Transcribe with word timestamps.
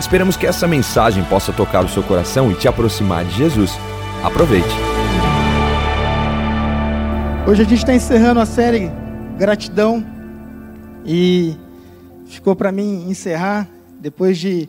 Esperamos 0.00 0.36
que 0.36 0.46
essa 0.46 0.68
mensagem 0.68 1.24
possa 1.24 1.52
tocar 1.52 1.84
o 1.84 1.88
seu 1.88 2.04
coração 2.04 2.52
e 2.52 2.54
te 2.54 2.68
aproximar 2.68 3.24
de 3.24 3.34
Jesus. 3.34 3.72
Aproveite. 4.22 4.68
Hoje 7.48 7.62
a 7.62 7.64
gente 7.64 7.78
está 7.78 7.94
encerrando 7.94 8.38
a 8.38 8.46
série 8.46 8.92
Gratidão 9.36 10.06
e 11.04 11.56
ficou 12.26 12.54
para 12.54 12.70
mim 12.70 13.10
encerrar 13.10 13.68
depois 14.00 14.38
de 14.38 14.68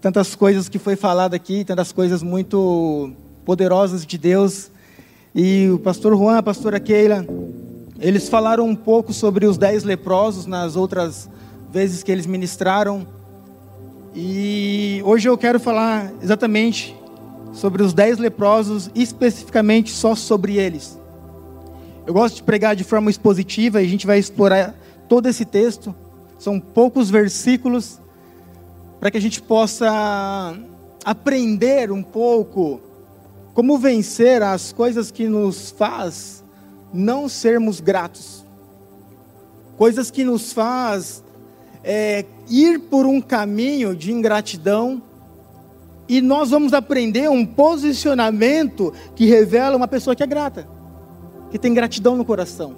tantas 0.00 0.34
coisas 0.34 0.68
que 0.68 0.78
foi 0.78 0.96
falado 0.96 1.34
aqui, 1.34 1.64
tantas 1.64 1.92
coisas 1.92 2.20
muito 2.20 3.12
poderosas 3.44 4.04
de 4.04 4.18
Deus. 4.18 4.72
E 5.32 5.68
o 5.70 5.78
pastor 5.78 6.16
Juan, 6.16 6.38
a 6.38 6.42
pastora 6.42 6.80
Keila, 6.80 7.24
eles 8.00 8.28
falaram 8.28 8.66
um 8.66 8.74
pouco 8.74 9.12
sobre 9.12 9.46
os 9.46 9.56
dez 9.56 9.84
leprosos 9.84 10.46
nas 10.46 10.74
outras 10.74 11.30
vezes 11.70 12.02
que 12.02 12.10
eles 12.10 12.26
ministraram. 12.26 13.06
E 14.14 15.00
hoje 15.06 15.28
eu 15.28 15.38
quero 15.38 15.58
falar 15.58 16.12
exatamente 16.22 16.94
sobre 17.54 17.82
os 17.82 17.94
dez 17.94 18.18
leprosos, 18.18 18.90
especificamente 18.94 19.90
só 19.90 20.14
sobre 20.14 20.56
eles. 20.58 20.98
Eu 22.06 22.12
gosto 22.12 22.36
de 22.36 22.42
pregar 22.42 22.76
de 22.76 22.84
forma 22.84 23.10
expositiva 23.10 23.80
e 23.80 23.86
a 23.86 23.88
gente 23.88 24.06
vai 24.06 24.18
explorar 24.18 24.74
todo 25.08 25.28
esse 25.28 25.44
texto. 25.44 25.94
São 26.38 26.60
poucos 26.60 27.08
versículos 27.08 27.98
para 29.00 29.10
que 29.10 29.16
a 29.16 29.20
gente 29.20 29.40
possa 29.40 30.56
aprender 31.04 31.90
um 31.90 32.02
pouco 32.02 32.80
como 33.54 33.78
vencer 33.78 34.42
as 34.42 34.72
coisas 34.72 35.10
que 35.10 35.26
nos 35.26 35.70
faz 35.70 36.42
não 36.92 37.28
sermos 37.28 37.80
gratos. 37.80 38.44
Coisas 39.78 40.10
que 40.10 40.22
nos 40.22 40.52
faz 40.52 41.24
é, 41.84 42.24
ir 42.48 42.78
por 42.80 43.06
um 43.06 43.20
caminho 43.20 43.94
de 43.94 44.12
ingratidão 44.12 45.02
e 46.08 46.20
nós 46.20 46.50
vamos 46.50 46.72
aprender 46.72 47.30
um 47.30 47.44
posicionamento 47.44 48.92
que 49.14 49.24
revela 49.24 49.76
uma 49.76 49.88
pessoa 49.88 50.14
que 50.14 50.22
é 50.22 50.26
grata, 50.26 50.68
que 51.50 51.58
tem 51.58 51.72
gratidão 51.72 52.16
no 52.16 52.24
coração. 52.24 52.76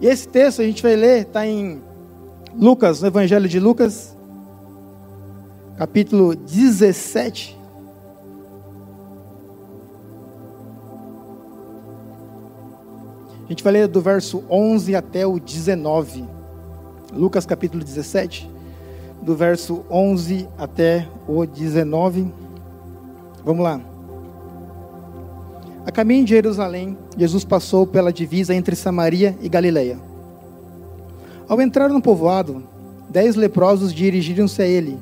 E 0.00 0.06
esse 0.06 0.28
texto 0.28 0.60
a 0.60 0.64
gente 0.64 0.82
vai 0.82 0.94
ler, 0.94 1.22
está 1.22 1.46
em 1.46 1.80
Lucas, 2.54 3.00
no 3.00 3.08
Evangelho 3.08 3.48
de 3.48 3.58
Lucas, 3.58 4.16
capítulo 5.76 6.36
17. 6.36 7.58
A 13.44 13.48
gente 13.48 13.62
vai 13.62 13.72
ler 13.72 13.88
do 13.88 14.00
verso 14.00 14.44
11 14.50 14.94
até 14.94 15.26
o 15.26 15.38
19. 15.38 16.35
Lucas 17.16 17.46
capítulo 17.46 17.82
17, 17.82 18.50
do 19.22 19.34
verso 19.34 19.84
11 19.90 20.46
até 20.58 21.08
o 21.26 21.46
19. 21.46 22.30
Vamos 23.44 23.64
lá. 23.64 23.80
A 25.86 25.90
caminho 25.90 26.24
de 26.24 26.30
Jerusalém, 26.30 26.96
Jesus 27.16 27.44
passou 27.44 27.86
pela 27.86 28.12
divisa 28.12 28.54
entre 28.54 28.76
Samaria 28.76 29.36
e 29.40 29.48
Galileia. 29.48 29.98
Ao 31.48 31.60
entrar 31.60 31.88
no 31.88 32.02
povoado, 32.02 32.62
dez 33.08 33.34
leprosos 33.34 33.94
dirigiram-se 33.94 34.60
a 34.60 34.66
ele. 34.66 34.98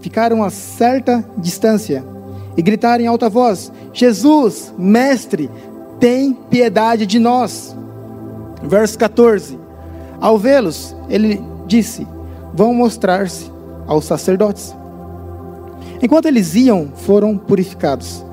Ficaram 0.00 0.42
a 0.42 0.50
certa 0.50 1.24
distância 1.38 2.04
e 2.56 2.62
gritaram 2.62 3.04
em 3.04 3.06
alta 3.06 3.28
voz: 3.28 3.70
Jesus, 3.92 4.72
mestre, 4.76 5.48
tem 6.00 6.32
piedade 6.32 7.06
de 7.06 7.18
nós. 7.18 7.76
Verso 8.62 8.98
14. 8.98 9.58
Ao 10.20 10.38
vê-los, 10.38 10.96
ele 11.08 11.51
disse: 11.66 12.06
Vão 12.54 12.74
mostrar-se 12.74 13.50
aos 13.86 14.04
sacerdotes. 14.04 14.74
Enquanto 16.02 16.26
eles 16.26 16.54
iam, 16.54 16.88
foram 16.94 17.36
purificados. 17.36 18.24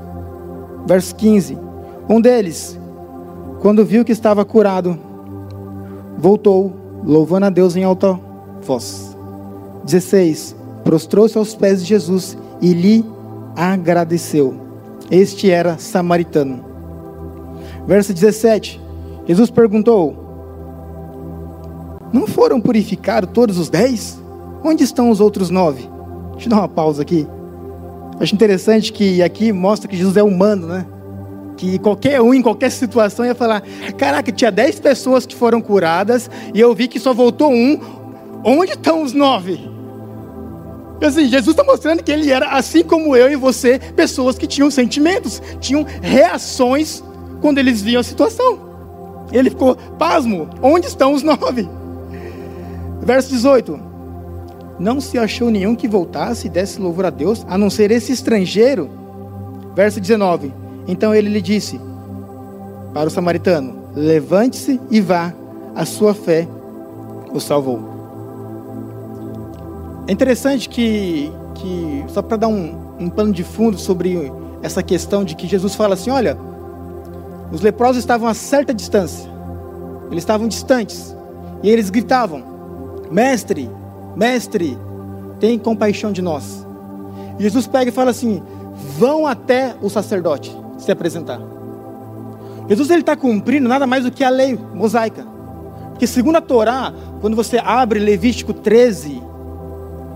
Verso 0.86 1.16
15: 1.16 1.58
Um 2.08 2.20
deles, 2.20 2.80
quando 3.62 3.86
viu 3.86 4.04
que 4.06 4.12
estava 4.12 4.44
curado, 4.44 4.98
voltou, 6.18 6.74
louvando 7.04 7.46
a 7.46 7.50
Deus 7.50 7.76
em 7.76 7.84
alta 7.84 8.20
voz. 8.62 9.16
16: 9.84 10.56
Prostrou-se 10.84 11.38
aos 11.38 11.56
pés 11.56 11.82
de 11.82 11.90
Jesus 11.90 12.38
e 12.62 12.74
lhe 12.74 13.06
agradeceu. 13.56 14.56
Este 15.12 15.50
era 15.50 15.78
samaritano. 15.78 16.64
Verso 17.86 18.14
17: 18.14 18.80
Jesus 19.28 19.50
perguntou: 19.50 20.29
não 22.12 22.28
foram 22.28 22.60
purificados 22.60 23.30
todos 23.34 23.58
os 23.58 23.70
dez? 23.70 24.20
Onde 24.64 24.84
estão 24.84 25.10
os 25.10 25.22
outros 25.22 25.50
nove? 25.50 25.88
Deixa 26.34 26.48
eu 26.48 26.50
dar 26.50 26.58
uma 26.58 26.68
pausa 26.68 27.02
aqui. 27.02 27.28
Acho 28.20 28.36
interessante 28.36 28.92
que 28.92 29.22
aqui 29.22 29.52
mostra 29.52 29.88
que 29.88 29.96
Jesus 29.96 30.18
é 30.18 30.24
humano, 30.24 30.68
né? 30.68 30.86
Que 31.56 31.80
qualquer 31.80 32.22
um, 32.22 32.34
em 32.34 32.42
qualquer 32.42 32.70
situação, 32.70 33.26
ia 33.26 33.36
falar: 33.36 33.64
Caraca, 33.98 34.32
tinha 34.32 34.52
dez 34.52 34.80
pessoas 34.80 35.26
que 35.26 35.36
foram 35.36 35.62
curadas 35.62 36.30
e 36.54 36.60
eu 36.60 36.74
vi 36.74 36.88
que 36.88 37.00
só 37.00 37.14
voltou 37.14 37.52
um. 37.52 37.80
Onde 38.44 38.72
estão 38.72 39.04
os 39.04 39.14
nove? 39.14 39.60
Assim, 41.02 41.28
Jesus 41.28 41.50
está 41.50 41.64
mostrando 41.64 42.04
que 42.04 42.12
ele 42.12 42.30
era, 42.30 42.50
assim 42.50 42.84
como 42.84 43.16
eu 43.16 43.32
e 43.32 43.36
você, 43.36 43.80
pessoas 43.80 44.38
que 44.38 44.48
tinham 44.48 44.70
sentimentos, 44.70 45.42
tinham 45.60 45.86
reações 46.02 47.02
quando 47.42 47.58
eles 47.58 47.82
viam 47.82 48.02
a 48.02 48.04
situação. 48.04 48.60
Ele 49.32 49.50
ficou 49.50 49.76
pasmo: 49.98 50.50
onde 50.62 50.88
estão 50.88 51.14
os 51.14 51.24
nove? 51.24 51.68
Verso 53.02 53.30
18: 53.30 53.80
Não 54.80 55.00
se 55.00 55.18
achou 55.18 55.50
nenhum 55.50 55.76
que 55.76 55.88
voltasse 55.88 56.48
e 56.48 56.50
desse 56.50 56.80
louvor 56.80 57.06
a 57.06 57.10
Deus, 57.10 57.46
a 57.48 57.58
não 57.58 57.70
ser 57.70 57.92
esse 57.92 58.12
estrangeiro. 58.12 58.90
Verso 59.76 60.00
19: 60.00 60.54
Então 60.88 61.14
ele 61.14 61.30
lhe 61.30 61.42
disse 61.42 61.80
para 62.94 63.08
o 63.08 63.12
samaritano: 63.12 63.90
Levante-se 63.96 64.80
e 64.90 65.02
vá, 65.02 65.34
a 65.76 65.86
sua 65.86 66.14
fé 66.14 66.48
o 67.32 67.40
salvou. 67.40 67.80
É 70.08 70.12
interessante 70.12 70.68
que, 70.68 71.32
que 71.56 72.04
só 72.08 72.22
para 72.22 72.38
dar 72.38 72.48
um, 72.48 72.76
um 73.00 73.10
pano 73.10 73.32
de 73.32 73.44
fundo 73.44 73.78
sobre 73.78 74.32
essa 74.62 74.82
questão 74.84 75.24
de 75.24 75.36
que 75.36 75.48
Jesus 75.48 75.76
fala 75.76 75.94
assim: 75.94 76.10
olha, 76.10 76.38
os 77.52 77.62
leprosos 77.62 77.98
estavam 77.98 78.28
a 78.28 78.34
certa 78.34 78.74
distância, 78.74 79.30
eles 80.12 80.24
estavam 80.24 80.48
distantes, 80.48 81.16
e 81.64 81.70
eles 81.70 81.90
gritavam: 81.90 82.44
Mestre, 83.12 83.70
mestre, 84.16 84.78
tem 85.40 85.58
compaixão 85.58 86.12
de 86.12 86.22
nós. 86.22 86.66
Jesus 87.40 87.68
pega 87.68 87.90
e 87.90 87.94
fala 87.94 88.12
assim: 88.12 88.42
vão 88.98 89.26
até 89.26 89.76
o 89.82 89.90
sacerdote 89.90 90.56
se 90.78 90.92
apresentar. 90.92 91.40
Jesus 92.68 92.90
ele 92.90 93.02
está 93.02 93.16
cumprindo 93.16 93.68
nada 93.68 93.88
mais 93.88 94.04
do 94.04 94.12
que 94.12 94.24
a 94.24 94.30
lei 94.30 94.58
mosaica. 94.74 95.26
Porque 95.90 96.06
segundo 96.06 96.36
a 96.36 96.42
Torá, 96.42 96.94
quando 97.20 97.36
você 97.36 97.58
abre 97.58 98.00
Levítico 98.00 98.54
13, 98.54 99.22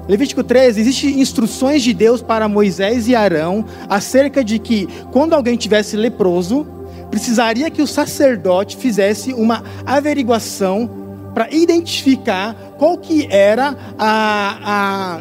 Levítico 0.08 0.44
13, 0.44 0.82
existem 0.82 1.22
instruções 1.22 1.82
de 1.82 1.94
Deus 1.94 2.22
para 2.22 2.48
Moisés 2.48 3.08
e 3.08 3.16
Arão 3.16 3.66
acerca 3.90 4.44
de 4.44 4.60
que 4.60 4.88
quando 5.12 5.34
alguém 5.34 5.56
tivesse 5.56 5.96
leproso, 5.96 6.68
precisaria 7.10 7.70
que 7.70 7.82
o 7.82 7.88
sacerdote 7.88 8.76
fizesse 8.76 9.34
uma 9.34 9.64
averiguação 9.86 11.03
para 11.34 11.54
identificar 11.54 12.56
qual 12.78 12.98
que 12.98 13.28
era 13.30 13.76
a, 13.98 15.20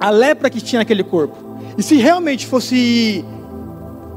a, 0.00 0.06
a 0.06 0.10
lepra 0.10 0.48
que 0.48 0.60
tinha 0.60 0.80
naquele 0.80 1.02
corpo. 1.02 1.36
E 1.76 1.82
se 1.82 1.96
realmente 1.96 2.46
fosse 2.46 3.24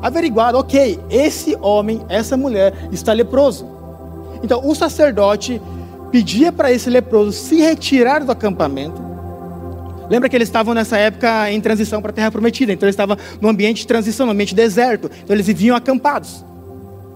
averiguado, 0.02 0.58
ok, 0.58 1.00
esse 1.10 1.56
homem, 1.60 2.02
essa 2.08 2.38
mulher 2.38 2.74
está 2.92 3.14
leproso. 3.14 3.68
Então 4.44 4.62
o 4.68 4.76
sacerdote 4.76 5.62
pedia 6.12 6.52
para 6.52 6.72
esse 6.72 6.90
leproso 6.90 7.32
se 7.32 7.60
retirar 7.60 8.24
do 8.24 8.32
acampamento. 8.32 9.08
Lembra 10.10 10.30
que 10.30 10.36
eles 10.36 10.48
estavam 10.48 10.74
nessa 10.74 10.98
época 10.98 11.52
em 11.52 11.60
transição 11.60 12.02
para 12.02 12.12
a 12.12 12.14
terra 12.14 12.32
prometida, 12.32 12.72
então 12.72 12.86
eles 12.88 12.94
estavam 12.94 13.18
no 13.42 13.50
ambiente 13.50 13.80
de 13.80 13.88
transição, 13.88 14.26
no 14.26 14.32
ambiente 14.32 14.56
deserto. 14.56 15.12
Então 15.24 15.36
eles 15.36 15.48
viviam 15.48 15.76
acampados. 15.76 16.46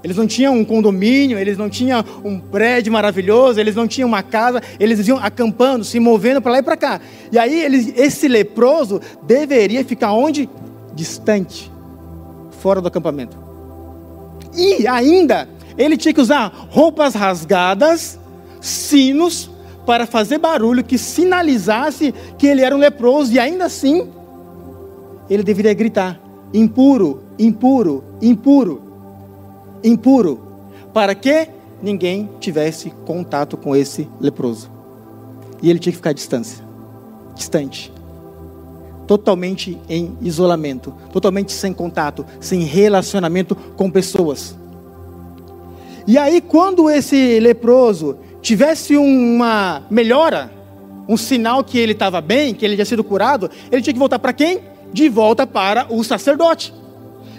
Eles 0.04 0.18
não 0.18 0.26
tinham 0.26 0.56
um 0.58 0.66
condomínio, 0.66 1.38
eles 1.38 1.58
não 1.58 1.70
tinham 1.70 2.04
um 2.24 2.40
prédio 2.40 2.92
maravilhoso, 2.92 3.60
eles 3.60 3.76
não 3.76 3.88
tinham 3.88 4.08
uma 4.08 4.24
casa, 4.24 4.62
eles 4.80 5.08
iam 5.08 5.18
acampando, 5.18 5.84
se 5.84 6.00
movendo 6.00 6.42
para 6.42 6.54
lá 6.54 6.58
e 6.60 6.64
para 6.64 6.76
cá. 6.76 7.02
E 7.32 7.38
aí 7.38 7.64
eles, 7.64 7.94
esse 7.96 8.28
leproso 8.28 9.00
deveria 9.24 9.86
ficar 9.86 10.14
onde? 10.14 10.50
Distante. 10.96 11.72
fora 12.60 12.82
do 12.82 12.88
acampamento. 12.88 13.38
E 14.56 14.86
ainda, 14.88 15.48
ele 15.78 15.98
tinha 15.98 16.14
que 16.14 16.22
usar 16.22 16.68
roupas 16.70 17.14
rasgadas, 17.14 18.20
sinos, 18.60 19.50
para 19.86 20.06
fazer 20.06 20.38
barulho 20.38 20.84
que 20.84 20.98
sinalizasse 20.98 22.14
que 22.38 22.48
ele 22.48 22.62
era 22.62 22.76
um 22.76 22.80
leproso, 22.80 23.34
e 23.34 23.40
ainda 23.40 23.66
assim, 23.66 24.08
ele 25.30 25.44
deveria 25.44 25.74
gritar: 25.74 26.20
impuro, 26.54 27.24
impuro, 27.40 28.04
impuro, 28.22 28.91
impuro, 29.84 30.40
para 30.94 31.16
que 31.16 31.48
ninguém 31.82 32.30
tivesse 32.40 32.92
contato 33.06 33.58
com 33.58 33.76
esse 33.76 34.08
leproso. 34.20 34.70
E 35.62 35.70
ele 35.70 35.80
tinha 35.80 35.92
que 35.92 35.98
ficar 35.98 36.12
à 36.12 36.14
distância, 36.14 36.64
distante, 37.36 37.92
totalmente 39.08 39.78
em 39.90 40.18
isolamento, 40.22 40.94
totalmente 41.12 41.52
sem 41.52 41.74
contato, 41.74 42.26
sem 42.40 42.62
relacionamento 42.62 43.56
com 43.56 43.90
pessoas. 43.90 44.56
E 46.08 46.18
aí, 46.18 46.42
quando 46.42 46.90
esse 46.90 47.40
leproso 47.40 48.18
tivesse 48.42 48.98
uma 48.98 49.84
melhora, 49.90 50.52
um 51.08 51.16
sinal 51.16 51.64
que 51.64 51.78
ele 51.78 51.92
estava 51.92 52.22
bem, 52.22 52.54
que 52.54 52.66
ele 52.66 52.76
tinha 52.76 52.86
sido 52.86 53.04
curado, 53.04 53.50
ele 53.72 53.82
tinha 53.82 53.94
que 53.94 54.00
voltar 54.00 54.18
para 54.18 54.34
quem? 54.34 54.62
De 54.92 55.10
volta 55.10 55.46
para 55.46 55.88
o 55.90 56.04
sacerdote. 56.04 56.74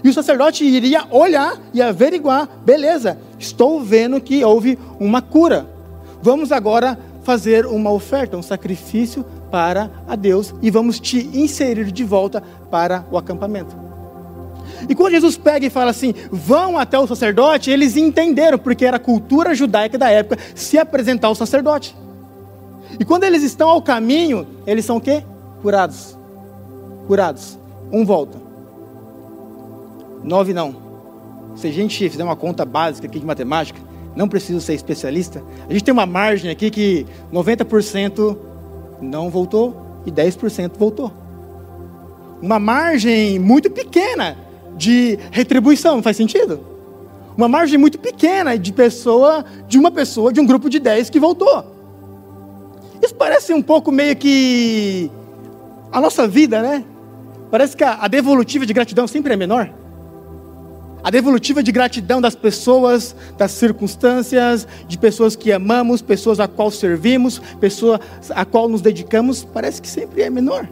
E 0.04 0.08
o 0.08 0.12
sacerdote 0.12 0.64
iria 0.64 1.04
olhar 1.10 1.56
e 1.72 1.80
averiguar, 1.80 2.48
beleza, 2.64 3.18
estou 3.38 3.80
vendo 3.80 4.20
que 4.20 4.44
houve 4.44 4.78
uma 4.98 5.22
cura. 5.22 5.66
Vamos 6.20 6.50
agora 6.50 6.98
fazer 7.22 7.66
uma 7.66 7.90
oferta, 7.90 8.36
um 8.36 8.42
sacrifício 8.42 9.24
para 9.50 9.90
a 10.08 10.16
Deus 10.16 10.54
e 10.60 10.70
vamos 10.70 10.98
te 10.98 11.30
inserir 11.32 11.92
de 11.92 12.04
volta 12.04 12.42
para 12.70 13.04
o 13.10 13.18
acampamento. 13.18 13.76
E 14.88 14.94
quando 14.94 15.12
Jesus 15.12 15.36
pega 15.36 15.66
e 15.66 15.70
fala 15.70 15.90
assim, 15.90 16.14
vão 16.30 16.76
até 16.76 16.98
o 16.98 17.06
sacerdote, 17.06 17.70
eles 17.70 17.96
entenderam, 17.96 18.58
porque 18.58 18.84
era 18.84 18.96
a 18.96 19.00
cultura 19.00 19.54
judaica 19.54 19.96
da 19.96 20.10
época 20.10 20.38
se 20.54 20.78
apresentar 20.78 21.28
ao 21.28 21.34
sacerdote. 21.34 21.94
E 22.98 23.04
quando 23.04 23.24
eles 23.24 23.42
estão 23.42 23.68
ao 23.68 23.80
caminho, 23.80 24.46
eles 24.66 24.84
são 24.84 24.96
o 24.96 25.00
quê? 25.00 25.22
Curados. 25.62 26.16
Curados. 27.06 27.58
Um 27.92 28.04
volta. 28.04 28.41
Nove 30.22 30.52
não. 30.52 30.74
Se 31.56 31.66
a 31.66 31.72
gente 31.72 32.08
fizer 32.08 32.24
uma 32.24 32.36
conta 32.36 32.64
básica 32.64 33.06
aqui 33.06 33.18
de 33.18 33.26
matemática, 33.26 33.80
não 34.14 34.28
preciso 34.28 34.60
ser 34.60 34.74
especialista, 34.74 35.42
a 35.68 35.72
gente 35.72 35.84
tem 35.84 35.92
uma 35.92 36.06
margem 36.06 36.50
aqui 36.50 36.70
que 36.70 37.06
90% 37.32 38.36
não 39.00 39.28
voltou 39.28 40.00
e 40.06 40.10
10% 40.10 40.72
voltou. 40.78 41.12
Uma 42.40 42.58
margem 42.58 43.38
muito 43.38 43.70
pequena 43.70 44.36
de 44.76 45.18
retribuição, 45.30 45.96
não 45.96 46.02
faz 46.02 46.16
sentido? 46.16 46.60
Uma 47.36 47.48
margem 47.48 47.78
muito 47.78 47.98
pequena 47.98 48.56
de 48.56 48.72
pessoa, 48.72 49.44
de 49.68 49.78
uma 49.78 49.90
pessoa, 49.90 50.32
de 50.32 50.40
um 50.40 50.46
grupo 50.46 50.68
de 50.68 50.78
10 50.78 51.08
que 51.10 51.20
voltou. 51.20 51.64
Isso 53.02 53.14
parece 53.14 53.52
um 53.52 53.62
pouco 53.62 53.90
meio 53.90 54.16
que 54.16 55.10
a 55.90 56.00
nossa 56.00 56.26
vida, 56.28 56.62
né? 56.62 56.84
Parece 57.50 57.76
que 57.76 57.84
a 57.84 58.08
devolutiva 58.08 58.64
de 58.64 58.72
gratidão 58.72 59.06
sempre 59.06 59.32
é 59.32 59.36
menor 59.36 59.81
a 61.02 61.10
devolutiva 61.10 61.62
de 61.62 61.72
gratidão 61.72 62.20
das 62.20 62.34
pessoas, 62.34 63.14
das 63.36 63.50
circunstâncias, 63.52 64.66
de 64.86 64.96
pessoas 64.96 65.34
que 65.34 65.50
amamos, 65.50 66.00
pessoas 66.00 66.38
a 66.38 66.46
qual 66.46 66.70
servimos, 66.70 67.40
pessoas 67.60 68.00
a 68.30 68.44
qual 68.44 68.68
nos 68.68 68.80
dedicamos, 68.80 69.42
parece 69.42 69.82
que 69.82 69.88
sempre 69.88 70.22
é 70.22 70.30
menor. 70.30 70.68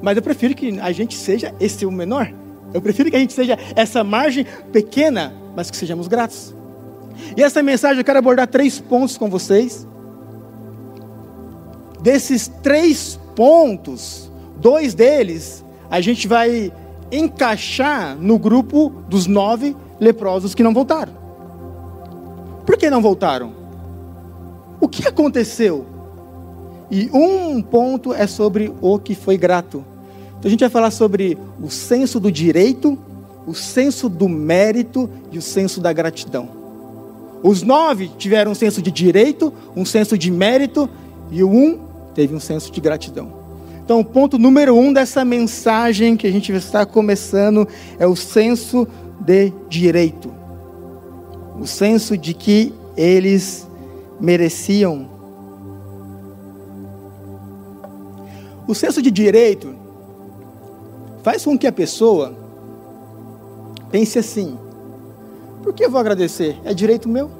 Mas 0.00 0.16
eu 0.16 0.22
prefiro 0.22 0.54
que 0.54 0.80
a 0.80 0.92
gente 0.92 1.14
seja 1.14 1.54
esse 1.60 1.84
o 1.84 1.92
menor. 1.92 2.32
Eu 2.72 2.80
prefiro 2.80 3.10
que 3.10 3.16
a 3.16 3.18
gente 3.18 3.32
seja 3.32 3.58
essa 3.74 4.02
margem 4.02 4.46
pequena, 4.72 5.34
mas 5.54 5.70
que 5.70 5.76
sejamos 5.76 6.08
gratos. 6.08 6.54
E 7.36 7.42
essa 7.42 7.62
mensagem 7.62 7.98
eu 7.98 8.04
quero 8.04 8.18
abordar 8.18 8.46
três 8.46 8.80
pontos 8.80 9.16
com 9.16 9.28
vocês. 9.28 9.86
Desses 12.00 12.48
três 12.62 13.18
pontos, 13.34 14.30
dois 14.58 14.94
deles 14.94 15.64
a 15.90 16.00
gente 16.00 16.26
vai 16.26 16.72
encaixar 17.10 18.16
no 18.16 18.38
grupo 18.38 18.92
dos 19.08 19.26
nove 19.26 19.76
leprosos 20.00 20.54
que 20.54 20.62
não 20.62 20.74
voltaram. 20.74 21.12
Por 22.64 22.76
que 22.76 22.90
não 22.90 23.00
voltaram? 23.00 23.52
O 24.80 24.88
que 24.88 25.06
aconteceu? 25.06 25.86
E 26.90 27.08
um 27.12 27.62
ponto 27.62 28.12
é 28.12 28.26
sobre 28.26 28.72
o 28.80 28.98
que 28.98 29.14
foi 29.14 29.36
grato. 29.36 29.84
Então 30.38 30.46
a 30.46 30.48
gente 30.48 30.60
vai 30.60 30.68
falar 30.68 30.90
sobre 30.90 31.38
o 31.60 31.70
senso 31.70 32.20
do 32.20 32.30
direito, 32.30 32.98
o 33.46 33.54
senso 33.54 34.08
do 34.08 34.28
mérito 34.28 35.08
e 35.32 35.38
o 35.38 35.42
senso 35.42 35.80
da 35.80 35.92
gratidão. 35.92 36.48
Os 37.42 37.62
nove 37.62 38.10
tiveram 38.18 38.52
um 38.52 38.54
senso 38.54 38.82
de 38.82 38.90
direito, 38.90 39.52
um 39.74 39.84
senso 39.84 40.18
de 40.18 40.30
mérito, 40.30 40.88
e 41.30 41.42
o 41.42 41.50
um 41.50 41.78
teve 42.14 42.34
um 42.34 42.40
senso 42.40 42.72
de 42.72 42.80
gratidão. 42.80 43.45
Então, 43.86 44.00
o 44.00 44.04
ponto 44.04 44.36
número 44.36 44.74
um 44.76 44.92
dessa 44.92 45.24
mensagem 45.24 46.16
que 46.16 46.26
a 46.26 46.30
gente 46.32 46.52
está 46.52 46.84
começando 46.84 47.68
é 48.00 48.04
o 48.04 48.16
senso 48.16 48.84
de 49.20 49.52
direito. 49.68 50.34
O 51.56 51.68
senso 51.68 52.18
de 52.18 52.34
que 52.34 52.74
eles 52.96 53.64
mereciam. 54.20 55.08
O 58.66 58.74
senso 58.74 59.00
de 59.00 59.08
direito 59.08 59.76
faz 61.22 61.44
com 61.44 61.56
que 61.56 61.68
a 61.68 61.72
pessoa 61.72 62.34
pense 63.88 64.18
assim: 64.18 64.58
por 65.62 65.72
que 65.72 65.84
eu 65.84 65.90
vou 65.92 66.00
agradecer? 66.00 66.58
É 66.64 66.74
direito 66.74 67.08
meu? 67.08 67.30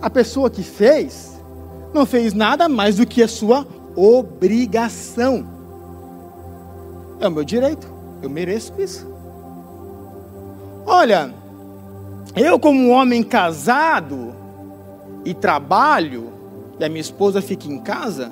A 0.00 0.08
pessoa 0.08 0.48
que 0.48 0.62
fez 0.62 1.38
não 1.92 2.06
fez 2.06 2.32
nada 2.32 2.66
mais 2.66 2.96
do 2.96 3.06
que 3.06 3.22
a 3.22 3.28
sua 3.28 3.75
obrigação. 3.96 5.46
É 7.18 7.26
o 7.26 7.30
meu 7.30 7.44
direito, 7.44 7.90
eu 8.22 8.28
mereço 8.28 8.72
isso. 8.78 9.10
Olha, 10.84 11.34
eu, 12.36 12.60
como 12.60 12.78
um 12.78 12.90
homem 12.90 13.22
casado 13.22 14.34
e 15.24 15.32
trabalho, 15.32 16.32
e 16.78 16.84
a 16.84 16.88
minha 16.88 17.00
esposa 17.00 17.40
fica 17.40 17.66
em 17.66 17.78
casa, 17.78 18.30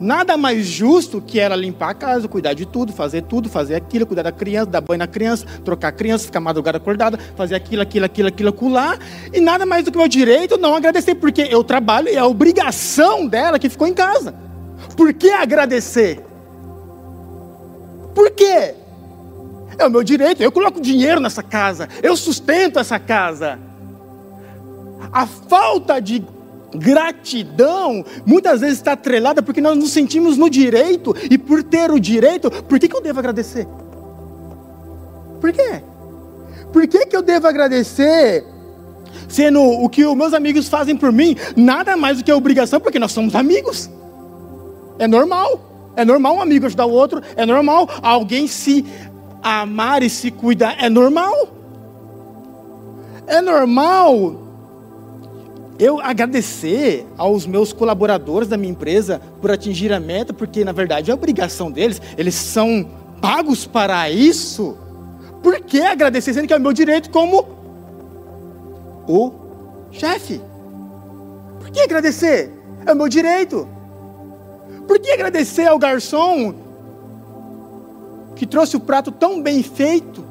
Nada 0.00 0.34
mais 0.34 0.64
justo 0.64 1.20
que 1.20 1.38
ela 1.38 1.54
limpar 1.54 1.90
a 1.90 1.94
casa, 1.94 2.26
cuidar 2.26 2.54
de 2.54 2.64
tudo, 2.64 2.90
fazer 2.90 3.20
tudo, 3.20 3.50
fazer 3.50 3.74
aquilo, 3.74 4.06
cuidar 4.06 4.22
da 4.22 4.32
criança, 4.32 4.70
dar 4.70 4.80
banho 4.80 4.98
na 4.98 5.06
criança, 5.06 5.44
trocar 5.62 5.88
a 5.88 5.92
criança, 5.92 6.24
ficar 6.24 6.40
madrugada 6.40 6.78
acordada, 6.78 7.18
fazer 7.36 7.54
aquilo, 7.54 7.82
aquilo, 7.82 8.06
aquilo, 8.06 8.28
aquilo, 8.28 8.48
acular. 8.48 8.98
E 9.30 9.40
nada 9.42 9.66
mais 9.66 9.84
do 9.84 9.92
que 9.92 9.98
meu 9.98 10.08
direito 10.08 10.56
não 10.56 10.74
agradecer, 10.74 11.16
porque 11.16 11.42
eu 11.42 11.62
trabalho 11.62 12.08
e 12.08 12.14
é 12.14 12.18
a 12.18 12.26
obrigação 12.26 13.26
dela 13.26 13.58
que 13.58 13.68
ficou 13.68 13.86
em 13.86 13.92
casa. 13.92 14.34
Por 14.96 15.12
que 15.12 15.30
agradecer? 15.30 16.24
Por 18.14 18.30
quê? 18.30 18.74
É 19.76 19.86
o 19.86 19.90
meu 19.90 20.02
direito, 20.02 20.42
eu 20.42 20.50
coloco 20.50 20.80
dinheiro 20.80 21.20
nessa 21.20 21.42
casa, 21.42 21.90
eu 22.02 22.16
sustento 22.16 22.78
essa 22.78 22.98
casa. 22.98 23.58
A 25.12 25.26
falta 25.26 26.00
de 26.00 26.24
Gratidão 26.74 28.04
muitas 28.24 28.60
vezes 28.60 28.78
está 28.78 28.92
atrelada 28.92 29.42
porque 29.42 29.60
nós 29.60 29.76
nos 29.76 29.90
sentimos 29.90 30.36
no 30.36 30.48
direito, 30.48 31.14
e 31.30 31.36
por 31.36 31.62
ter 31.62 31.90
o 31.90 31.98
direito, 31.98 32.50
por 32.50 32.78
que, 32.78 32.88
que 32.88 32.96
eu 32.96 33.02
devo 33.02 33.18
agradecer? 33.18 33.66
Por 35.40 35.52
quê? 35.52 35.82
Por 36.72 36.86
que, 36.86 37.06
que 37.06 37.16
eu 37.16 37.22
devo 37.22 37.46
agradecer? 37.46 38.44
Sendo 39.28 39.60
o 39.60 39.88
que 39.88 40.04
os 40.04 40.16
meus 40.16 40.32
amigos 40.32 40.68
fazem 40.68 40.96
por 40.96 41.10
mim, 41.10 41.36
nada 41.56 41.96
mais 41.96 42.18
do 42.18 42.24
que 42.24 42.32
obrigação, 42.32 42.80
porque 42.80 42.98
nós 42.98 43.12
somos 43.12 43.34
amigos. 43.34 43.90
É 44.98 45.08
normal. 45.08 45.68
É 45.96 46.04
normal 46.04 46.36
um 46.36 46.40
amigo 46.40 46.66
ajudar 46.66 46.86
o 46.86 46.92
outro, 46.92 47.20
é 47.36 47.44
normal 47.44 47.88
alguém 48.00 48.46
se 48.46 48.86
amar 49.42 50.02
e 50.02 50.08
se 50.08 50.30
cuidar, 50.30 50.76
é 50.78 50.88
normal. 50.88 51.34
É 53.26 53.40
normal 53.40 54.39
eu 55.80 55.98
agradecer 55.98 57.06
aos 57.16 57.46
meus 57.46 57.72
colaboradores 57.72 58.46
da 58.46 58.58
minha 58.58 58.70
empresa 58.70 59.20
por 59.40 59.50
atingir 59.50 59.90
a 59.92 59.98
meta, 59.98 60.32
porque 60.32 60.62
na 60.62 60.72
verdade 60.72 61.10
é 61.10 61.14
obrigação 61.14 61.70
deles, 61.70 62.00
eles 62.18 62.34
são 62.34 62.86
pagos 63.20 63.66
para 63.66 64.10
isso. 64.10 64.76
Por 65.42 65.58
que 65.62 65.80
agradecer, 65.80 66.34
sendo 66.34 66.46
que 66.46 66.52
é 66.52 66.56
o 66.58 66.60
meu 66.60 66.74
direito 66.74 67.08
como 67.08 67.48
o 69.08 69.32
chefe? 69.90 70.38
Por 71.58 71.70
que 71.70 71.80
agradecer? 71.80 72.52
É 72.84 72.92
o 72.92 72.96
meu 72.96 73.08
direito. 73.08 73.66
Por 74.86 74.98
que 74.98 75.10
agradecer 75.10 75.66
ao 75.66 75.78
garçom 75.78 76.54
que 78.36 78.46
trouxe 78.46 78.76
o 78.76 78.80
prato 78.80 79.10
tão 79.10 79.42
bem 79.42 79.62
feito? 79.62 80.29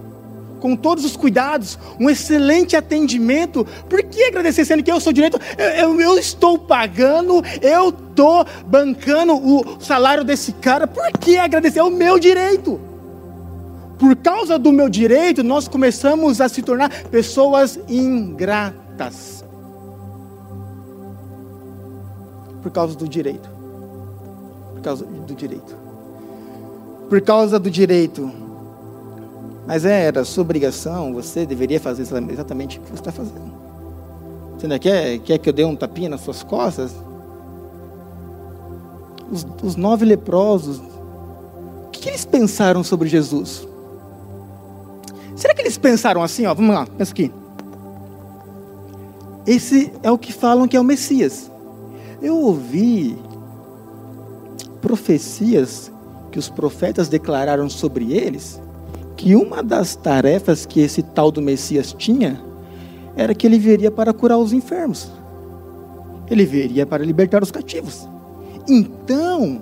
Com 0.59 0.75
todos 0.75 1.05
os 1.05 1.15
cuidados, 1.15 1.77
um 1.99 2.09
excelente 2.09 2.75
atendimento. 2.75 3.65
Por 3.87 4.03
que 4.03 4.23
agradecer 4.23 4.65
sendo 4.65 4.83
que 4.83 4.91
eu 4.91 4.99
sou 4.99 5.13
direito? 5.13 5.39
Eu, 5.57 5.67
eu, 5.67 6.01
eu 6.01 6.19
estou 6.19 6.57
pagando, 6.57 7.43
eu 7.61 7.89
estou 7.89 8.45
bancando 8.65 9.33
o 9.33 9.79
salário 9.79 10.23
desse 10.23 10.53
cara. 10.53 10.85
Por 10.87 11.11
que 11.13 11.37
agradecer? 11.37 11.79
É 11.79 11.83
o 11.83 11.89
meu 11.89 12.19
direito. 12.19 12.79
por 13.97 14.15
causa 14.15 14.57
do 14.57 14.71
meu 14.71 14.87
direito, 14.89 15.43
nós 15.43 15.67
começamos 15.67 16.39
a 16.39 16.47
se 16.47 16.61
tornar 16.61 16.89
pessoas 17.05 17.79
ingratas. 17.87 19.43
Por 22.61 22.71
causa 22.71 22.95
do 22.95 23.07
direito. 23.07 23.49
Por 24.73 24.81
causa 24.81 25.05
do 25.05 25.33
direito. 25.33 25.75
Por 27.09 27.21
causa 27.21 27.59
do 27.59 27.69
direito. 27.69 28.38
Mas 29.69 29.85
era 29.85 30.25
sua 30.25 30.41
obrigação, 30.41 31.13
você 31.13 31.45
deveria 31.45 31.79
fazer 31.79 32.01
exatamente 32.01 32.79
o 32.79 32.81
que 32.81 32.89
você 32.89 33.01
está 33.01 33.11
fazendo. 33.11 33.53
Você 34.57 34.65
ainda 34.65 34.79
quer, 34.79 35.19
quer 35.19 35.37
que 35.37 35.47
eu 35.47 35.53
dê 35.53 35.63
um 35.63 35.75
tapinha 35.75 36.09
nas 36.09 36.21
suas 36.21 36.41
costas? 36.41 36.91
Os, 39.31 39.45
os 39.61 39.75
nove 39.75 40.05
leprosos, 40.05 40.79
o 40.79 41.89
que, 41.91 42.01
que 42.01 42.09
eles 42.09 42.25
pensaram 42.25 42.83
sobre 42.83 43.07
Jesus? 43.07 43.67
Será 45.35 45.53
que 45.53 45.61
eles 45.61 45.77
pensaram 45.77 46.23
assim, 46.23 46.47
ó? 46.47 46.53
Vamos 46.55 46.73
lá, 46.73 46.87
pensa 46.97 47.11
aqui. 47.11 47.31
Esse 49.45 49.93
é 50.01 50.09
o 50.09 50.17
que 50.17 50.33
falam 50.33 50.67
que 50.67 50.75
é 50.75 50.79
o 50.79 50.83
Messias. 50.83 51.51
Eu 52.19 52.35
ouvi 52.37 53.15
profecias 54.81 55.91
que 56.31 56.39
os 56.39 56.49
profetas 56.49 57.07
declararam 57.07 57.69
sobre 57.69 58.11
eles, 58.13 58.59
que 59.19 59.35
uma 59.35 59.61
das 59.61 59.97
tarefas 59.97 60.65
que 60.65 60.79
esse 60.79 61.03
tal 61.03 61.29
do 61.29 61.41
Messias 61.41 61.91
tinha 61.91 62.41
era 63.17 63.35
que 63.35 63.45
ele 63.45 63.59
viria 63.59 63.91
para 63.91 64.13
curar 64.13 64.37
os 64.37 64.53
enfermos. 64.53 65.11
Ele 66.31 66.45
viria 66.45 66.85
para 66.85 67.03
libertar 67.03 67.43
os 67.43 67.51
cativos. 67.51 68.07
Então, 68.65 69.61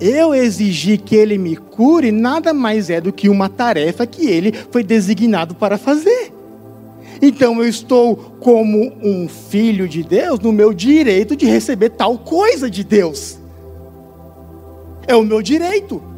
eu 0.00 0.34
exigir 0.34 1.02
que 1.02 1.14
ele 1.14 1.36
me 1.36 1.54
cure 1.54 2.10
nada 2.10 2.54
mais 2.54 2.88
é 2.88 2.98
do 2.98 3.12
que 3.12 3.28
uma 3.28 3.50
tarefa 3.50 4.06
que 4.06 4.26
ele 4.26 4.54
foi 4.70 4.82
designado 4.82 5.54
para 5.54 5.76
fazer. 5.76 6.32
Então 7.20 7.60
eu 7.60 7.68
estou 7.68 8.16
como 8.40 8.90
um 9.02 9.28
filho 9.28 9.86
de 9.86 10.02
Deus 10.02 10.40
no 10.40 10.50
meu 10.50 10.72
direito 10.72 11.36
de 11.36 11.44
receber 11.44 11.90
tal 11.90 12.16
coisa 12.16 12.70
de 12.70 12.82
Deus. 12.82 13.38
É 15.06 15.14
o 15.14 15.24
meu 15.24 15.42
direito. 15.42 16.15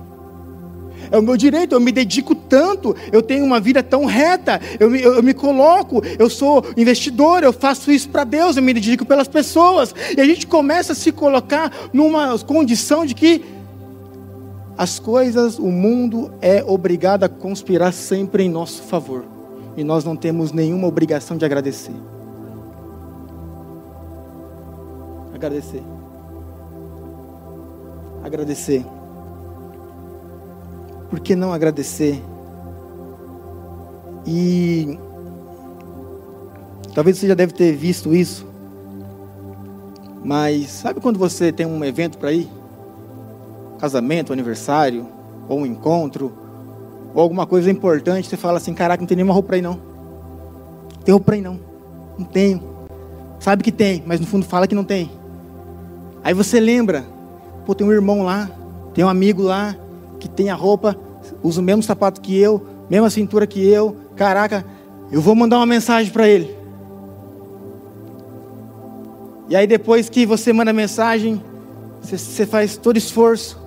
É 1.11 1.19
o 1.19 1.23
meu 1.23 1.37
direito, 1.37 1.75
eu 1.75 1.81
me 1.81 1.93
dedico 1.93 2.35
tanto, 2.35 2.95
eu 3.13 3.23
tenho 3.23 3.45
uma 3.45 3.61
vida 3.61 3.83
tão 3.83 4.05
reta, 4.05 4.61
eu 4.79 4.91
me, 4.91 5.01
eu, 5.03 5.15
eu 5.15 5.23
me 5.23 5.35
coloco, 5.35 6.03
eu 6.19 6.29
sou 6.29 6.65
investidor, 6.77 7.43
eu 7.43 7.53
faço 7.53 7.91
isso 7.91 8.09
para 8.09 8.25
Deus, 8.25 8.57
eu 8.57 8.63
me 8.63 8.75
dedico 8.75 9.05
pelas 9.05 9.29
pessoas. 9.29 9.95
E 10.17 10.21
a 10.21 10.25
gente 10.25 10.47
começa 10.47 10.93
a 10.93 10.97
se 10.97 11.13
colocar 11.13 11.73
numa 11.93 12.39
condição 12.39 13.05
de 13.05 13.15
que 13.15 13.45
as 14.77 15.01
coisas, 15.01 15.59
o 15.59 15.67
mundo 15.67 16.31
é 16.41 16.63
obrigado 16.65 17.25
a 17.25 17.29
conspirar 17.29 17.93
sempre 17.93 18.45
em 18.45 18.49
nosso 18.49 18.83
favor. 18.83 19.25
E 19.77 19.83
nós 19.83 20.05
não 20.05 20.15
temos 20.15 20.53
nenhuma 20.53 20.87
obrigação 20.87 21.37
de 21.37 21.45
agradecer. 21.45 21.95
Agradecer. 25.35 25.83
Agradecer. 28.25 28.98
Por 31.11 31.21
que 31.21 31.35
não 31.35 31.53
agradecer? 31.53 32.23
E 34.27 34.99
talvez 36.95 37.19
você 37.19 37.29
já 37.29 37.35
deve 37.35 37.53
ter 37.53 37.73
visto 37.73 38.15
isso. 38.15 38.47
Mas 40.25 40.71
sabe 40.71 41.01
quando 41.01 41.19
você 41.19 41.53
tem 41.53 41.67
um 41.67 41.85
evento 41.85 42.19
para 42.19 42.33
ir? 42.33 42.49
casamento, 43.79 44.33
aniversário, 44.33 45.07
ou 45.49 45.61
um 45.61 45.67
encontro, 45.67 46.33
ou 47.15 47.23
alguma 47.23 47.47
coisa 47.47 47.71
importante, 47.71 48.29
você 48.29 48.37
fala 48.37 48.59
assim, 48.59 48.75
caraca, 48.75 49.01
não 49.01 49.07
tem 49.07 49.17
nenhuma 49.17 49.33
roupa 49.33 49.55
aí 49.55 49.63
não. 49.63 49.75
Não 49.75 51.03
tem 51.05 51.13
roupa 51.13 51.33
aí 51.33 51.41
não. 51.41 51.59
Não 52.19 52.27
tenho. 52.27 52.61
Sabe 53.39 53.63
que 53.63 53.73
tem, 53.73 54.03
mas 54.05 54.21
no 54.21 54.27
fundo 54.27 54.45
fala 54.45 54.67
que 54.67 54.75
não 54.75 54.85
tem. 54.85 55.11
Aí 56.23 56.35
você 56.35 56.61
lembra, 56.61 57.07
pô, 57.65 57.75
tem 57.75 57.87
um 57.87 57.93
irmão 57.93 58.23
lá, 58.23 58.51
tem 58.93 59.05
um 59.05 59.09
amigo 59.09 59.43
lá, 59.43 59.75
que 60.19 60.29
tem 60.29 60.51
a 60.51 60.55
roupa, 60.55 60.97
usa 61.43 61.61
o 61.61 61.65
mesmo 61.65 61.83
sapato 61.83 62.21
que 62.21 62.37
eu, 62.39 62.65
mesma 62.89 63.11
cintura 63.11 63.47
que 63.47 63.67
eu, 63.67 63.97
caraca, 64.17 64.65
eu 65.11 65.21
vou 65.21 65.35
mandar 65.35 65.57
uma 65.57 65.67
mensagem 65.67 66.13
para 66.13 66.29
ele. 66.29 66.57
E 69.49 69.57
aí 69.57 69.67
depois 69.67 70.09
que 70.09 70.27
você 70.27 70.53
manda 70.53 70.73
mensagem, 70.73 71.43
você, 72.01 72.19
você 72.19 72.47
faz 72.47 72.77
todo 72.77 72.97
esforço, 72.97 73.59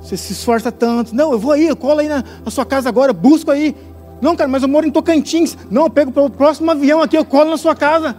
você 0.00 0.16
se 0.16 0.32
esforça 0.32 0.70
tanto. 0.70 1.14
Não, 1.14 1.32
eu 1.32 1.38
vou 1.38 1.52
aí, 1.52 1.68
eu 1.68 1.76
colo 1.76 2.00
aí 2.00 2.08
na, 2.08 2.22
na 2.44 2.50
sua 2.50 2.66
casa 2.66 2.88
agora, 2.88 3.12
busco 3.12 3.50
aí. 3.50 3.74
Não, 4.20 4.36
cara, 4.36 4.48
mas 4.48 4.62
eu 4.62 4.68
moro 4.68 4.86
em 4.86 4.90
Tocantins. 4.90 5.56
Não, 5.70 5.84
eu 5.84 5.90
pego 5.90 6.12
o 6.20 6.30
próximo 6.30 6.70
avião 6.70 7.02
aqui, 7.02 7.16
eu 7.16 7.24
colo 7.24 7.50
na 7.50 7.56
sua 7.56 7.74
casa. 7.74 8.16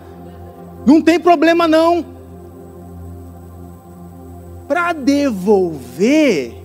Não 0.86 1.02
tem 1.02 1.20
problema 1.20 1.68
não. 1.68 2.06
Para 4.68 4.94
devolver, 4.94 6.63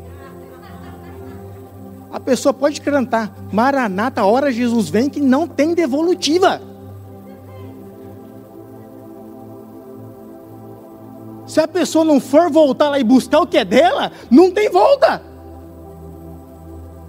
a 2.11 2.19
pessoa 2.19 2.53
pode 2.53 2.81
cantar 2.81 3.35
Maranata, 3.53 4.25
hora 4.25 4.51
Jesus 4.51 4.89
vem, 4.89 5.11
que 5.11 5.21
não 5.21 5.47
tem 5.47 5.75
devolutiva. 5.75 6.61
Se 11.47 11.61
a 11.61 11.69
pessoa 11.69 12.05
não 12.05 12.21
for 12.21 12.51
voltar 12.51 12.91
lá 12.91 12.99
e 12.99 13.05
buscar 13.05 13.41
o 13.41 13.47
que 13.47 13.57
é 13.57 13.65
dela, 13.65 14.13
não 14.31 14.51
tem 14.51 14.69
volta. 14.69 15.23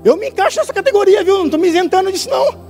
Eu 0.03 0.15
me 0.15 0.29
encaixo 0.29 0.59
nessa 0.59 0.73
categoria, 0.73 1.23
viu? 1.23 1.37
Não 1.39 1.45
estou 1.45 1.59
me 1.59 1.67
isentando 1.67 2.11
disso, 2.11 2.29
não. 2.29 2.69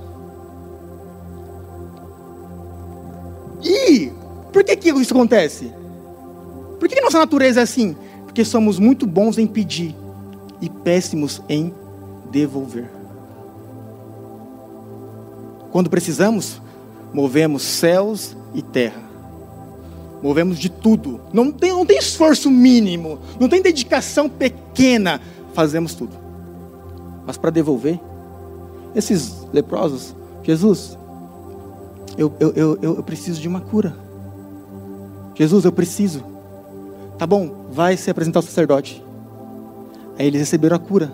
E 3.62 4.10
por 4.52 4.64
que, 4.64 4.76
que 4.76 4.90
isso 4.90 5.14
acontece? 5.14 5.72
Por 6.78 6.88
que, 6.88 6.96
que 6.96 7.00
nossa 7.00 7.18
natureza 7.18 7.60
é 7.60 7.62
assim? 7.62 7.94
Porque 8.24 8.44
somos 8.44 8.78
muito 8.78 9.06
bons 9.06 9.38
em 9.38 9.46
pedir 9.46 9.94
e 10.60 10.68
péssimos 10.68 11.40
em 11.48 11.72
devolver. 12.30 12.90
Quando 15.70 15.88
precisamos, 15.88 16.60
movemos 17.12 17.62
céus 17.62 18.36
e 18.54 18.62
terra 18.62 19.10
movemos 20.22 20.58
de 20.58 20.68
tudo. 20.68 21.20
Não 21.32 21.50
tem, 21.50 21.70
não 21.70 21.86
tem 21.86 21.98
esforço 21.98 22.50
mínimo, 22.50 23.18
não 23.38 23.48
tem 23.48 23.62
dedicação 23.62 24.28
pequena, 24.28 25.20
fazemos 25.52 25.94
tudo. 25.94 26.16
Mas 27.26 27.36
para 27.36 27.50
devolver, 27.50 27.98
esses 28.94 29.46
leprosos, 29.52 30.14
Jesus, 30.42 30.98
eu, 32.18 32.32
eu, 32.40 32.52
eu, 32.54 32.78
eu 32.82 33.02
preciso 33.02 33.40
de 33.40 33.48
uma 33.48 33.60
cura. 33.60 33.96
Jesus, 35.34 35.64
eu 35.64 35.72
preciso. 35.72 36.22
Tá 37.16 37.26
bom, 37.26 37.66
vai 37.70 37.96
se 37.96 38.10
apresentar 38.10 38.40
ao 38.40 38.42
sacerdote. 38.42 39.02
Aí 40.18 40.26
eles 40.26 40.40
receberam 40.40 40.76
a 40.76 40.78
cura. 40.78 41.12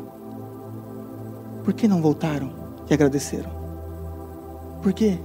Por 1.67 1.75
que 1.75 1.89
não 1.89 2.01
voltaram 2.01 2.53
e 2.89 2.95
agradeceram? 2.95 3.51
Por 4.81 4.93
quê? 4.93 5.19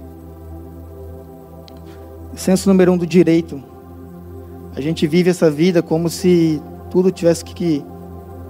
Senso 2.34 2.68
número 2.68 2.90
um 2.90 2.98
do 2.98 3.06
direito 3.06 3.62
a 4.74 4.80
gente 4.80 5.06
vive 5.06 5.30
essa 5.30 5.48
vida 5.48 5.84
como 5.84 6.10
se 6.10 6.60
tudo 6.90 7.12
tivesse 7.12 7.44
que 7.44 7.84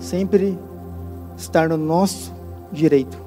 sempre 0.01 0.59
estar 1.37 1.69
no 1.69 1.77
nosso 1.77 2.33
direito, 2.73 3.19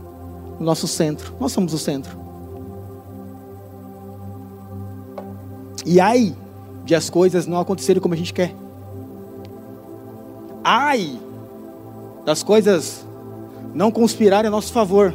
no 0.59 0.65
nosso 0.65 0.87
centro. 0.87 1.35
Nós 1.39 1.51
somos 1.51 1.71
o 1.71 1.77
centro. 1.77 2.17
E 5.85 5.99
ai 5.99 6.35
de 6.83 6.95
as 6.95 7.07
coisas 7.07 7.45
não 7.45 7.59
acontecerem 7.59 8.01
como 8.01 8.15
a 8.15 8.17
gente 8.17 8.33
quer. 8.33 8.55
Ai 10.63 11.19
das 12.25 12.41
coisas 12.41 13.04
não 13.75 13.91
conspirarem 13.91 14.47
a 14.47 14.51
nosso 14.51 14.71
favor. 14.71 15.13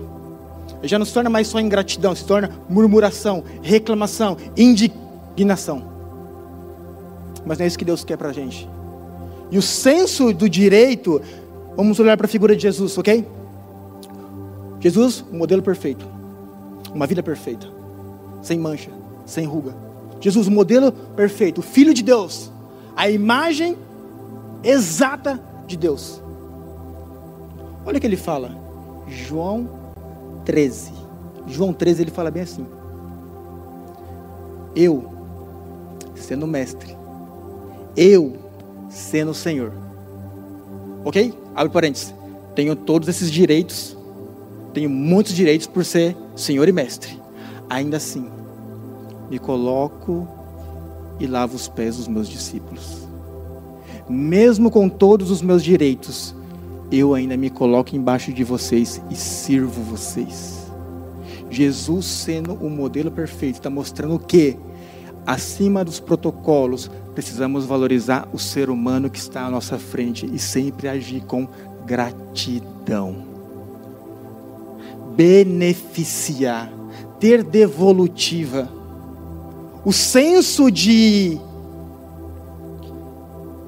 Já 0.82 0.98
não 0.98 1.06
se 1.06 1.12
torna 1.12 1.30
mais 1.30 1.48
só 1.48 1.58
ingratidão, 1.58 2.14
se 2.14 2.24
torna 2.24 2.50
murmuração, 2.68 3.42
reclamação, 3.62 4.36
indignação. 4.56 5.82
Mas 7.44 7.58
não 7.58 7.64
é 7.64 7.66
isso 7.66 7.78
que 7.78 7.84
Deus 7.84 8.04
quer 8.04 8.16
para 8.16 8.28
a 8.28 8.32
gente. 8.32 8.68
E 9.50 9.58
o 9.58 9.62
senso 9.62 10.32
do 10.32 10.48
direito, 10.48 11.20
vamos 11.74 11.98
olhar 11.98 12.16
para 12.16 12.26
a 12.26 12.28
figura 12.28 12.54
de 12.54 12.62
Jesus, 12.62 12.96
ok? 12.96 13.26
Jesus, 14.78 15.24
um 15.32 15.38
modelo 15.38 15.62
perfeito, 15.62 16.06
uma 16.94 17.06
vida 17.06 17.22
perfeita, 17.22 17.66
sem 18.42 18.58
mancha, 18.58 18.90
sem 19.26 19.44
ruga. 19.44 19.74
Jesus, 20.20 20.46
o 20.46 20.50
um 20.50 20.54
modelo 20.54 20.92
perfeito, 20.92 21.58
o 21.58 21.62
Filho 21.62 21.92
de 21.92 22.02
Deus, 22.02 22.50
a 22.94 23.10
imagem 23.10 23.76
exata 24.62 25.42
de 25.66 25.76
Deus. 25.76 26.22
Olha 27.84 27.98
o 27.98 28.00
que 28.00 28.06
ele 28.06 28.16
fala, 28.16 28.56
João 29.08 29.68
13. 30.44 30.92
João 31.46 31.72
13 31.72 32.02
ele 32.02 32.10
fala 32.10 32.30
bem 32.30 32.42
assim: 32.42 32.66
Eu, 34.74 35.10
sendo 36.14 36.46
mestre, 36.46 36.96
eu 37.96 38.36
sendo 38.88 39.34
Senhor. 39.34 39.72
Ok? 41.04 41.32
Abre 41.54 41.72
parênteses. 41.72 42.14
Tenho 42.54 42.76
todos 42.76 43.08
esses 43.08 43.30
direitos 43.30 43.96
tenho 44.72 44.88
muitos 44.88 45.34
direitos 45.34 45.66
por 45.66 45.84
ser 45.84 46.16
senhor 46.36 46.68
e 46.68 46.72
mestre. 46.72 47.20
Ainda 47.68 47.96
assim, 47.96 48.26
me 49.28 49.38
coloco 49.38 50.28
e 51.18 51.26
lavo 51.26 51.56
os 51.56 51.68
pés 51.68 51.96
dos 51.96 52.08
meus 52.08 52.28
discípulos. 52.28 53.08
Mesmo 54.08 54.70
com 54.70 54.88
todos 54.88 55.30
os 55.30 55.42
meus 55.42 55.62
direitos, 55.62 56.34
eu 56.90 57.14
ainda 57.14 57.36
me 57.36 57.50
coloco 57.50 57.94
embaixo 57.94 58.32
de 58.32 58.42
vocês 58.42 59.00
e 59.10 59.14
sirvo 59.14 59.82
vocês. 59.82 60.60
Jesus, 61.48 62.06
sendo 62.06 62.54
o 62.54 62.68
modelo 62.68 63.10
perfeito, 63.10 63.56
está 63.56 63.70
mostrando 63.70 64.18
que, 64.18 64.56
acima 65.26 65.84
dos 65.84 66.00
protocolos, 66.00 66.90
precisamos 67.14 67.64
valorizar 67.64 68.28
o 68.32 68.38
ser 68.38 68.70
humano 68.70 69.10
que 69.10 69.18
está 69.18 69.46
à 69.46 69.50
nossa 69.50 69.78
frente 69.78 70.28
e 70.32 70.38
sempre 70.38 70.88
agir 70.88 71.22
com 71.22 71.48
gratidão. 71.86 73.16
Beneficiar, 75.16 76.72
ter 77.18 77.42
devolutiva. 77.42 78.68
O 79.84 79.92
senso 79.92 80.70
de 80.70 81.38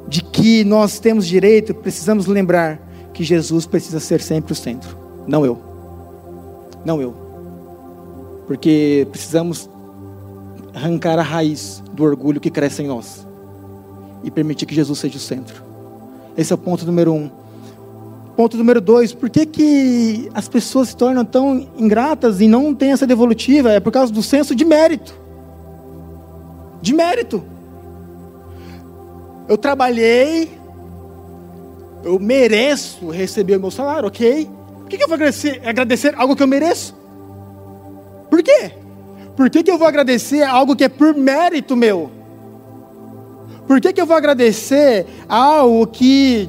de 0.08 0.22
que 0.22 0.62
nós 0.62 0.98
temos 0.98 1.26
direito, 1.26 1.74
precisamos 1.74 2.26
lembrar 2.26 2.91
que 3.22 3.24
Jesus 3.24 3.66
precisa 3.66 4.00
ser 4.00 4.20
sempre 4.20 4.52
o 4.52 4.56
centro, 4.56 4.98
não 5.28 5.46
eu. 5.46 5.56
Não 6.84 7.00
eu. 7.00 7.14
Porque 8.48 9.06
precisamos 9.12 9.70
arrancar 10.74 11.20
a 11.20 11.22
raiz 11.22 11.80
do 11.92 12.02
orgulho 12.02 12.40
que 12.40 12.50
cresce 12.50 12.82
em 12.82 12.88
nós 12.88 13.24
e 14.24 14.30
permitir 14.30 14.66
que 14.66 14.74
Jesus 14.74 14.98
seja 14.98 15.18
o 15.18 15.20
centro. 15.20 15.62
Esse 16.36 16.52
é 16.52 16.56
o 16.56 16.58
ponto 16.58 16.84
número 16.84 17.12
um. 17.12 17.30
Ponto 18.34 18.56
número 18.56 18.80
dois, 18.80 19.12
por 19.12 19.30
que, 19.30 19.46
que 19.46 20.28
as 20.34 20.48
pessoas 20.48 20.88
se 20.88 20.96
tornam 20.96 21.24
tão 21.24 21.68
ingratas 21.78 22.40
e 22.40 22.48
não 22.48 22.74
têm 22.74 22.90
essa 22.90 23.06
devolutiva? 23.06 23.70
É 23.70 23.78
por 23.78 23.92
causa 23.92 24.12
do 24.12 24.22
senso 24.22 24.52
de 24.52 24.64
mérito. 24.64 25.14
De 26.80 26.92
mérito. 26.92 27.44
Eu 29.48 29.56
trabalhei, 29.56 30.50
eu 32.04 32.18
mereço 32.18 33.08
receber 33.10 33.56
o 33.56 33.60
meu 33.60 33.70
salário, 33.70 34.08
ok? 34.08 34.50
Por 34.78 34.88
que, 34.88 34.96
que 34.98 35.04
eu 35.04 35.08
vou 35.08 35.14
agradecer, 35.14 35.60
agradecer 35.64 36.14
algo 36.16 36.36
que 36.36 36.42
eu 36.42 36.46
mereço? 36.46 36.94
Por 38.28 38.42
quê? 38.42 38.72
Por 39.36 39.48
que, 39.48 39.62
que 39.62 39.70
eu 39.70 39.78
vou 39.78 39.86
agradecer 39.86 40.42
algo 40.42 40.76
que 40.76 40.84
é 40.84 40.88
por 40.88 41.14
mérito 41.14 41.76
meu? 41.76 42.10
Por 43.66 43.80
que, 43.80 43.92
que 43.92 44.00
eu 44.00 44.06
vou 44.06 44.16
agradecer 44.16 45.06
algo 45.28 45.86
que, 45.86 46.48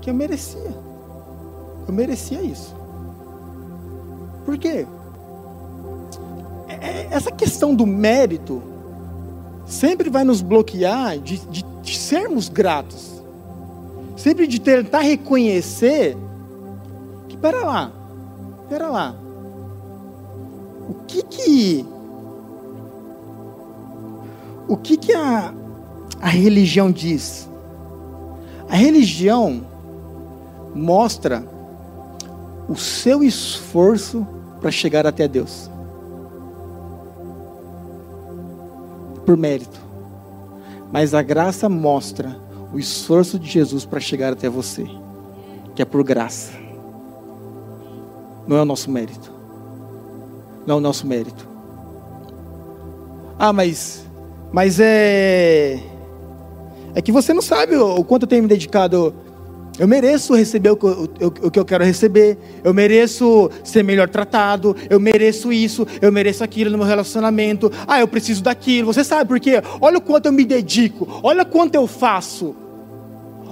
que 0.00 0.10
eu 0.10 0.14
merecia? 0.14 0.74
Eu 1.86 1.94
merecia 1.94 2.42
isso. 2.42 2.74
Por 4.44 4.56
quê? 4.58 4.86
É, 6.68 6.74
é, 6.74 7.08
essa 7.10 7.30
questão 7.30 7.74
do 7.74 7.86
mérito 7.86 8.62
sempre 9.66 10.08
vai 10.08 10.24
nos 10.24 10.40
bloquear 10.40 11.18
de, 11.18 11.38
de, 11.46 11.64
de 11.82 11.98
sermos 11.98 12.48
gratos. 12.48 13.09
Sempre 14.20 14.46
de 14.46 14.60
tentar 14.60 15.00
reconhecer 15.00 16.14
que, 17.26 17.38
pera 17.38 17.64
lá, 17.64 17.90
pera 18.68 18.86
lá. 18.86 19.16
O 20.90 20.94
que 21.06 21.22
que 21.22 21.86
o 24.68 24.76
que, 24.76 24.98
que 24.98 25.14
a, 25.14 25.54
a 26.20 26.28
religião 26.28 26.92
diz? 26.92 27.48
A 28.68 28.76
religião 28.76 29.62
mostra 30.74 31.42
o 32.68 32.76
seu 32.76 33.24
esforço 33.24 34.26
para 34.60 34.70
chegar 34.70 35.06
até 35.06 35.26
Deus. 35.26 35.70
Por 39.24 39.34
mérito. 39.34 39.80
Mas 40.92 41.14
a 41.14 41.22
graça 41.22 41.70
mostra 41.70 42.49
o 42.72 42.78
esforço 42.78 43.38
de 43.38 43.48
Jesus 43.48 43.84
para 43.84 44.00
chegar 44.00 44.32
até 44.32 44.48
você, 44.48 44.86
que 45.74 45.82
é 45.82 45.84
por 45.84 46.02
graça. 46.04 46.52
Não 48.46 48.56
é 48.56 48.62
o 48.62 48.64
nosso 48.64 48.90
mérito. 48.90 49.32
Não 50.66 50.76
é 50.76 50.78
o 50.78 50.80
nosso 50.80 51.06
mérito. 51.06 51.48
Ah, 53.38 53.52
mas 53.52 54.04
mas 54.52 54.80
é. 54.80 55.78
É 56.94 57.00
que 57.00 57.12
você 57.12 57.32
não 57.32 57.42
sabe 57.42 57.76
o, 57.76 58.02
quanto 58.02 58.24
eu 58.24 58.28
tenho 58.28 58.42
me 58.42 58.48
dedicado. 58.48 59.14
Eu 59.78 59.88
mereço 59.88 60.34
receber 60.34 60.70
o 60.70 60.76
que 60.76 60.84
eu, 60.84 61.10
o 61.42 61.50
que 61.50 61.58
eu 61.58 61.64
quero 61.64 61.84
receber. 61.84 62.36
Eu 62.62 62.74
mereço 62.74 63.50
ser 63.64 63.82
melhor 63.82 64.08
tratado. 64.08 64.76
Eu 64.88 65.00
mereço 65.00 65.52
isso. 65.52 65.86
Eu 66.02 66.12
mereço 66.12 66.44
aquilo 66.44 66.70
no 66.70 66.78
meu 66.78 66.86
relacionamento. 66.86 67.72
Ah, 67.86 68.00
eu 68.00 68.08
preciso 68.08 68.42
daquilo. 68.42 68.92
Você 68.92 69.02
sabe 69.04 69.28
por 69.28 69.40
quê? 69.40 69.62
Olha 69.80 69.98
o 69.98 70.00
quanto 70.00 70.26
eu 70.26 70.32
me 70.32 70.44
dedico. 70.44 71.08
Olha 71.22 71.44
quanto 71.44 71.74
eu 71.74 71.86
faço. 71.86 72.54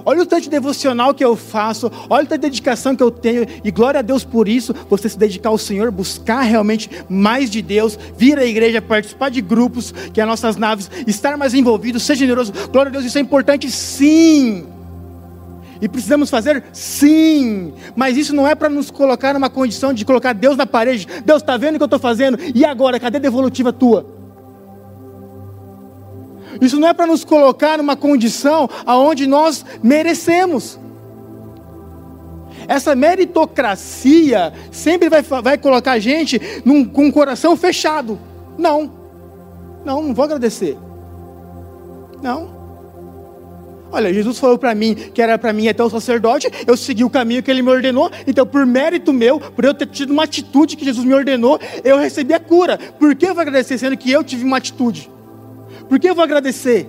Olha 0.05 0.21
o 0.21 0.25
tanto 0.25 0.43
de 0.43 0.49
devocional 0.49 1.13
que 1.13 1.23
eu 1.23 1.35
faço, 1.35 1.91
olha 2.09 2.23
o 2.23 2.27
de 2.27 2.37
dedicação 2.37 2.95
que 2.95 3.03
eu 3.03 3.11
tenho, 3.11 3.45
e 3.63 3.69
glória 3.69 3.99
a 3.99 4.01
Deus 4.01 4.23
por 4.23 4.47
isso, 4.47 4.73
você 4.89 5.09
se 5.09 5.17
dedicar 5.17 5.49
ao 5.49 5.57
Senhor, 5.57 5.91
buscar 5.91 6.41
realmente 6.41 6.89
mais 7.09 7.49
de 7.49 7.61
Deus, 7.61 7.99
vir 8.17 8.39
à 8.39 8.45
igreja, 8.45 8.81
participar 8.81 9.29
de 9.29 9.41
grupos, 9.41 9.93
que 10.13 10.19
é 10.19 10.23
as 10.23 10.29
nossas 10.29 10.55
naves, 10.55 10.89
estar 11.05 11.37
mais 11.37 11.53
envolvido, 11.53 11.99
ser 11.99 12.15
generoso, 12.15 12.53
glória 12.71 12.89
a 12.89 12.91
Deus, 12.93 13.05
isso 13.05 13.17
é 13.17 13.21
importante 13.21 13.69
sim. 13.69 14.65
E 15.81 15.87
precisamos 15.87 16.29
fazer 16.29 16.63
sim, 16.73 17.73
mas 17.95 18.17
isso 18.17 18.35
não 18.35 18.45
é 18.45 18.53
para 18.53 18.67
nos 18.67 18.91
colocar 18.91 19.33
numa 19.33 19.49
condição 19.49 19.93
de 19.93 20.03
colocar 20.03 20.33
Deus 20.33 20.57
na 20.57 20.65
parede. 20.65 21.07
Deus 21.25 21.41
está 21.41 21.55
vendo 21.55 21.75
o 21.75 21.77
que 21.77 21.83
eu 21.83 21.85
estou 21.85 21.99
fazendo, 21.99 22.37
e 22.53 22.65
agora, 22.65 22.99
cadê 22.99 23.17
a 23.17 23.21
devolutiva 23.21 23.71
tua? 23.71 24.05
Isso 26.59 26.79
não 26.79 26.87
é 26.87 26.93
para 26.93 27.07
nos 27.07 27.23
colocar 27.23 27.77
numa 27.77 27.95
condição 27.95 28.69
aonde 28.85 29.25
nós 29.25 29.65
merecemos. 29.81 30.77
Essa 32.67 32.93
meritocracia 32.93 34.53
sempre 34.71 35.09
vai, 35.09 35.21
vai 35.21 35.57
colocar 35.57 35.93
a 35.93 35.99
gente 35.99 36.61
num, 36.65 36.83
com 36.83 37.07
o 37.07 37.13
coração 37.13 37.55
fechado. 37.55 38.19
Não, 38.57 38.91
não, 39.85 40.03
não 40.03 40.13
vou 40.13 40.25
agradecer. 40.25 40.77
Não. 42.21 42.58
Olha, 43.91 44.13
Jesus 44.13 44.37
falou 44.37 44.57
para 44.57 44.75
mim 44.75 44.93
que 44.93 45.21
era 45.21 45.37
para 45.37 45.51
mim 45.51 45.67
até 45.67 45.83
o 45.83 45.89
sacerdote, 45.89 46.47
eu 46.67 46.77
segui 46.77 47.03
o 47.03 47.09
caminho 47.09 47.41
que 47.41 47.49
ele 47.49 47.61
me 47.61 47.69
ordenou, 47.69 48.11
então 48.27 48.45
por 48.45 48.65
mérito 48.65 49.11
meu, 49.11 49.39
por 49.39 49.65
eu 49.65 49.73
ter 49.73 49.87
tido 49.87 50.11
uma 50.11 50.23
atitude 50.23 50.77
que 50.77 50.85
Jesus 50.85 51.05
me 51.05 51.13
ordenou, 51.13 51.59
eu 51.83 51.97
recebi 51.97 52.33
a 52.33 52.39
cura. 52.39 52.77
Por 52.77 53.15
que 53.15 53.25
eu 53.25 53.33
vou 53.33 53.41
agradecer 53.41 53.77
sendo 53.77 53.97
que 53.97 54.11
eu 54.11 54.23
tive 54.23 54.43
uma 54.43 54.57
atitude? 54.57 55.09
Por 55.87 55.99
que 55.99 56.07
eu 56.07 56.13
vou 56.13 56.23
agradecer? 56.23 56.87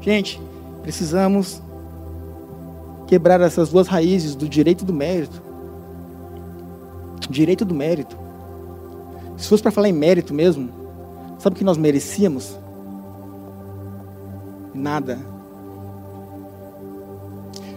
Gente, 0.00 0.40
precisamos 0.82 1.60
quebrar 3.08 3.40
essas 3.40 3.70
duas 3.70 3.88
raízes 3.88 4.36
do 4.36 4.48
direito 4.48 4.82
e 4.82 4.86
do 4.86 4.92
mérito. 4.92 5.42
Direito 7.28 7.64
do 7.64 7.74
mérito. 7.74 8.16
Se 9.36 9.48
fosse 9.48 9.62
para 9.62 9.72
falar 9.72 9.88
em 9.88 9.92
mérito 9.92 10.32
mesmo, 10.32 10.70
sabe 11.38 11.56
o 11.56 11.58
que 11.58 11.64
nós 11.64 11.76
merecíamos? 11.76 12.56
Nada. 14.72 15.35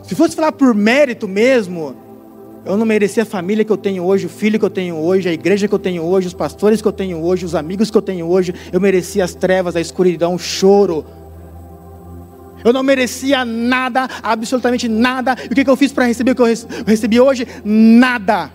Se 0.10 0.15
fosse 0.15 0.36
falar 0.36 0.52
por 0.52 0.74
mérito 0.74 1.28
mesmo, 1.28 1.95
eu 2.65 2.76
não 2.76 2.84
merecia 2.84 3.22
a 3.22 3.26
família 3.28 3.63
que 3.63 3.72
eu 3.72 3.78
tenho 3.78 4.04
hoje, 4.04 4.26
o 4.26 4.30
filho 4.30 4.58
que 4.58 4.65
eu 4.65 4.69
tenho 4.69 4.95
hoje, 4.95 5.30
a 5.30 5.32
igreja 5.32 5.67
que 5.67 5.74
eu 5.76 5.78
tenho 5.78 6.02
hoje, 6.02 6.26
os 6.26 6.34
pastores 6.34 6.82
que 6.82 6.88
eu 6.88 6.91
tenho 6.91 7.24
hoje, 7.24 7.45
os 7.45 7.54
amigos 7.54 7.91
que 7.91 7.98
eu 7.98 8.02
tenho 8.02 8.26
hoje. 8.26 8.52
Eu 8.74 8.82
merecia 8.82 9.24
as 9.24 9.36
trevas, 9.36 9.76
a 9.76 9.80
escuridão, 9.80 10.34
o 10.34 10.39
choro. 10.39 11.06
Eu 12.65 12.74
não 12.74 12.82
merecia 12.82 13.45
nada, 13.45 14.10
absolutamente 14.24 14.89
nada. 14.89 15.36
E 15.43 15.54
o 15.54 15.63
que, 15.63 15.69
eu 15.69 15.78
fiz 15.78 15.93
para 15.93 16.06
receber 16.06 16.32
o 16.32 16.36
que 16.36 16.41
eu 16.41 16.48
recebi 16.88 17.19
hoje? 17.19 17.48
Nada. 17.63 18.52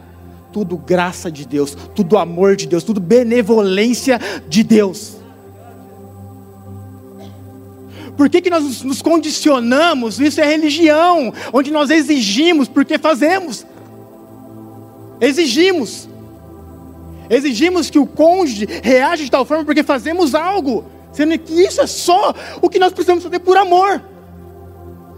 Tudo 0.52 0.76
graça 0.76 1.30
de 1.30 1.46
Deus, 1.46 1.76
tudo 1.94 2.18
amor 2.18 2.56
de 2.56 2.66
Deus, 2.66 2.82
tudo 2.82 3.00
benevolência 3.00 4.20
de 4.48 4.64
Deus. 4.64 5.23
Por 8.16 8.28
que, 8.28 8.40
que 8.40 8.50
nós 8.50 8.82
nos 8.82 9.02
condicionamos? 9.02 10.20
Isso 10.20 10.40
é 10.40 10.46
religião, 10.46 11.32
onde 11.52 11.70
nós 11.70 11.90
exigimos 11.90 12.68
porque 12.68 12.98
fazemos. 12.98 13.66
Exigimos. 15.20 16.08
Exigimos 17.28 17.90
que 17.90 17.98
o 17.98 18.06
cônjuge 18.06 18.66
reaja 18.82 19.24
de 19.24 19.30
tal 19.30 19.44
forma 19.44 19.64
porque 19.64 19.82
fazemos 19.82 20.34
algo, 20.34 20.84
sendo 21.12 21.36
que 21.38 21.54
isso 21.54 21.80
é 21.80 21.86
só 21.86 22.34
o 22.60 22.68
que 22.68 22.78
nós 22.78 22.92
precisamos 22.92 23.24
fazer 23.24 23.40
por 23.40 23.56
amor. 23.56 24.02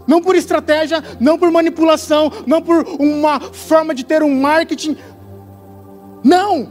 Não 0.07 0.21
por 0.21 0.35
estratégia, 0.35 1.03
não 1.19 1.37
por 1.37 1.51
manipulação, 1.51 2.31
não 2.47 2.61
por 2.61 2.87
uma 2.97 3.39
forma 3.39 3.93
de 3.93 4.05
ter 4.05 4.23
um 4.23 4.39
marketing. 4.39 4.95
Não! 6.23 6.69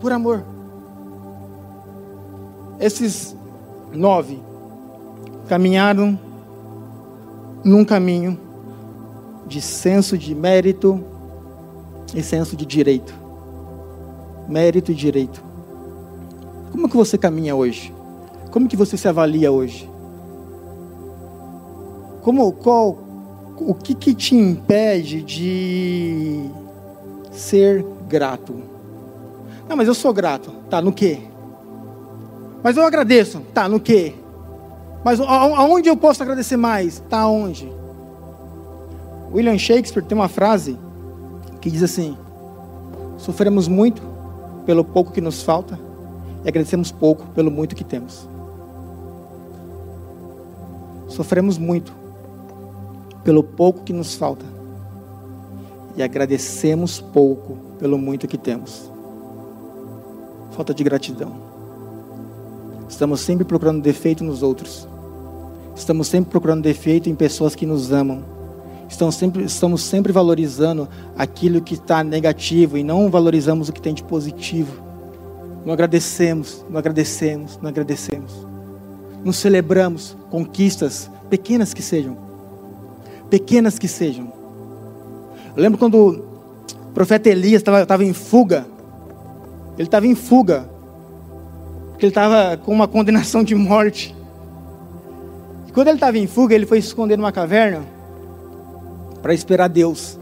Por 0.00 0.12
amor. 0.12 0.44
Esses 2.80 3.36
nove 3.92 4.47
caminharam 5.48 6.18
num 7.64 7.84
caminho 7.84 8.38
de 9.46 9.60
senso 9.60 10.16
de 10.16 10.34
mérito, 10.34 11.02
e 12.14 12.22
senso 12.22 12.56
de 12.56 12.64
direito. 12.64 13.14
Mérito 14.48 14.92
e 14.92 14.94
direito. 14.94 15.42
Como 16.70 16.88
que 16.88 16.96
você 16.96 17.18
caminha 17.18 17.54
hoje? 17.54 17.92
Como 18.50 18.68
que 18.68 18.76
você 18.76 18.96
se 18.96 19.08
avalia 19.08 19.52
hoje? 19.52 19.88
Como 22.22 22.52
qual 22.52 22.98
o 23.56 23.74
que, 23.74 23.94
que 23.94 24.14
te 24.14 24.34
impede 24.34 25.22
de 25.22 26.48
ser 27.32 27.84
grato? 28.08 28.54
Não, 29.68 29.76
mas 29.76 29.88
eu 29.88 29.94
sou 29.94 30.12
grato. 30.12 30.50
Tá, 30.70 30.80
no 30.80 30.92
quê? 30.92 31.20
Mas 32.62 32.76
eu 32.76 32.84
agradeço. 32.84 33.40
Tá, 33.52 33.68
no 33.68 33.78
quê? 33.78 34.14
Mas 35.04 35.20
aonde 35.20 35.88
eu 35.88 35.96
posso 35.96 36.22
agradecer 36.22 36.56
mais? 36.56 37.00
Tá 37.08 37.26
onde? 37.26 37.70
William 39.32 39.58
Shakespeare 39.58 40.04
tem 40.04 40.16
uma 40.16 40.28
frase 40.28 40.78
que 41.60 41.70
diz 41.70 41.82
assim: 41.82 42.16
Sofremos 43.16 43.68
muito 43.68 44.02
pelo 44.64 44.84
pouco 44.84 45.12
que 45.12 45.20
nos 45.20 45.42
falta 45.42 45.78
e 46.44 46.48
agradecemos 46.48 46.90
pouco 46.90 47.26
pelo 47.28 47.50
muito 47.50 47.74
que 47.74 47.84
temos. 47.84 48.28
Sofremos 51.08 51.58
muito 51.58 51.92
pelo 53.24 53.42
pouco 53.42 53.82
que 53.82 53.92
nos 53.92 54.14
falta 54.14 54.44
e 55.96 56.02
agradecemos 56.02 57.00
pouco 57.00 57.56
pelo 57.78 57.98
muito 57.98 58.28
que 58.28 58.38
temos. 58.38 58.90
Falta 60.52 60.72
de 60.72 60.84
gratidão. 60.84 61.47
Estamos 62.88 63.20
sempre 63.20 63.44
procurando 63.44 63.82
defeito 63.82 64.24
nos 64.24 64.42
outros. 64.42 64.88
Estamos 65.76 66.08
sempre 66.08 66.30
procurando 66.30 66.62
defeito 66.62 67.08
em 67.08 67.14
pessoas 67.14 67.54
que 67.54 67.66
nos 67.66 67.92
amam 67.92 68.38
estamos 68.88 69.14
sempre, 69.14 69.44
estamos 69.44 69.82
sempre 69.82 70.12
valorizando 70.12 70.88
aquilo 71.16 71.60
que 71.60 71.74
está 71.74 72.02
negativo 72.02 72.78
e 72.78 72.82
não 72.82 73.10
valorizamos 73.10 73.68
o 73.68 73.72
que 73.72 73.80
tem 73.80 73.94
de 73.94 74.02
positivo. 74.02 74.82
Não 75.64 75.72
agradecemos, 75.72 76.64
não 76.70 76.78
agradecemos, 76.78 77.58
não 77.60 77.68
agradecemos. 77.68 78.32
Não 79.24 79.32
celebramos 79.32 80.16
conquistas, 80.30 81.10
pequenas 81.28 81.74
que 81.74 81.82
sejam. 81.82 82.16
Pequenas 83.28 83.78
que 83.78 83.86
sejam. 83.86 84.32
Eu 85.54 85.62
lembro 85.62 85.78
quando 85.78 86.24
o 86.88 86.92
profeta 86.94 87.28
Elias 87.28 87.62
estava 87.62 88.04
em 88.04 88.14
fuga. 88.14 88.66
Ele 89.76 89.86
estava 89.86 90.06
em 90.06 90.14
fuga. 90.14 90.68
Porque 91.98 92.06
ele 92.06 92.10
estava 92.12 92.56
com 92.56 92.72
uma 92.72 92.86
condenação 92.86 93.42
de 93.42 93.56
morte. 93.56 94.14
E 95.66 95.72
quando 95.72 95.88
ele 95.88 95.96
estava 95.96 96.16
em 96.16 96.28
fuga, 96.28 96.54
ele 96.54 96.64
foi 96.64 96.80
se 96.80 96.86
esconder 96.86 97.18
numa 97.18 97.32
caverna 97.32 97.84
para 99.20 99.34
esperar 99.34 99.66
Deus. 99.66 100.16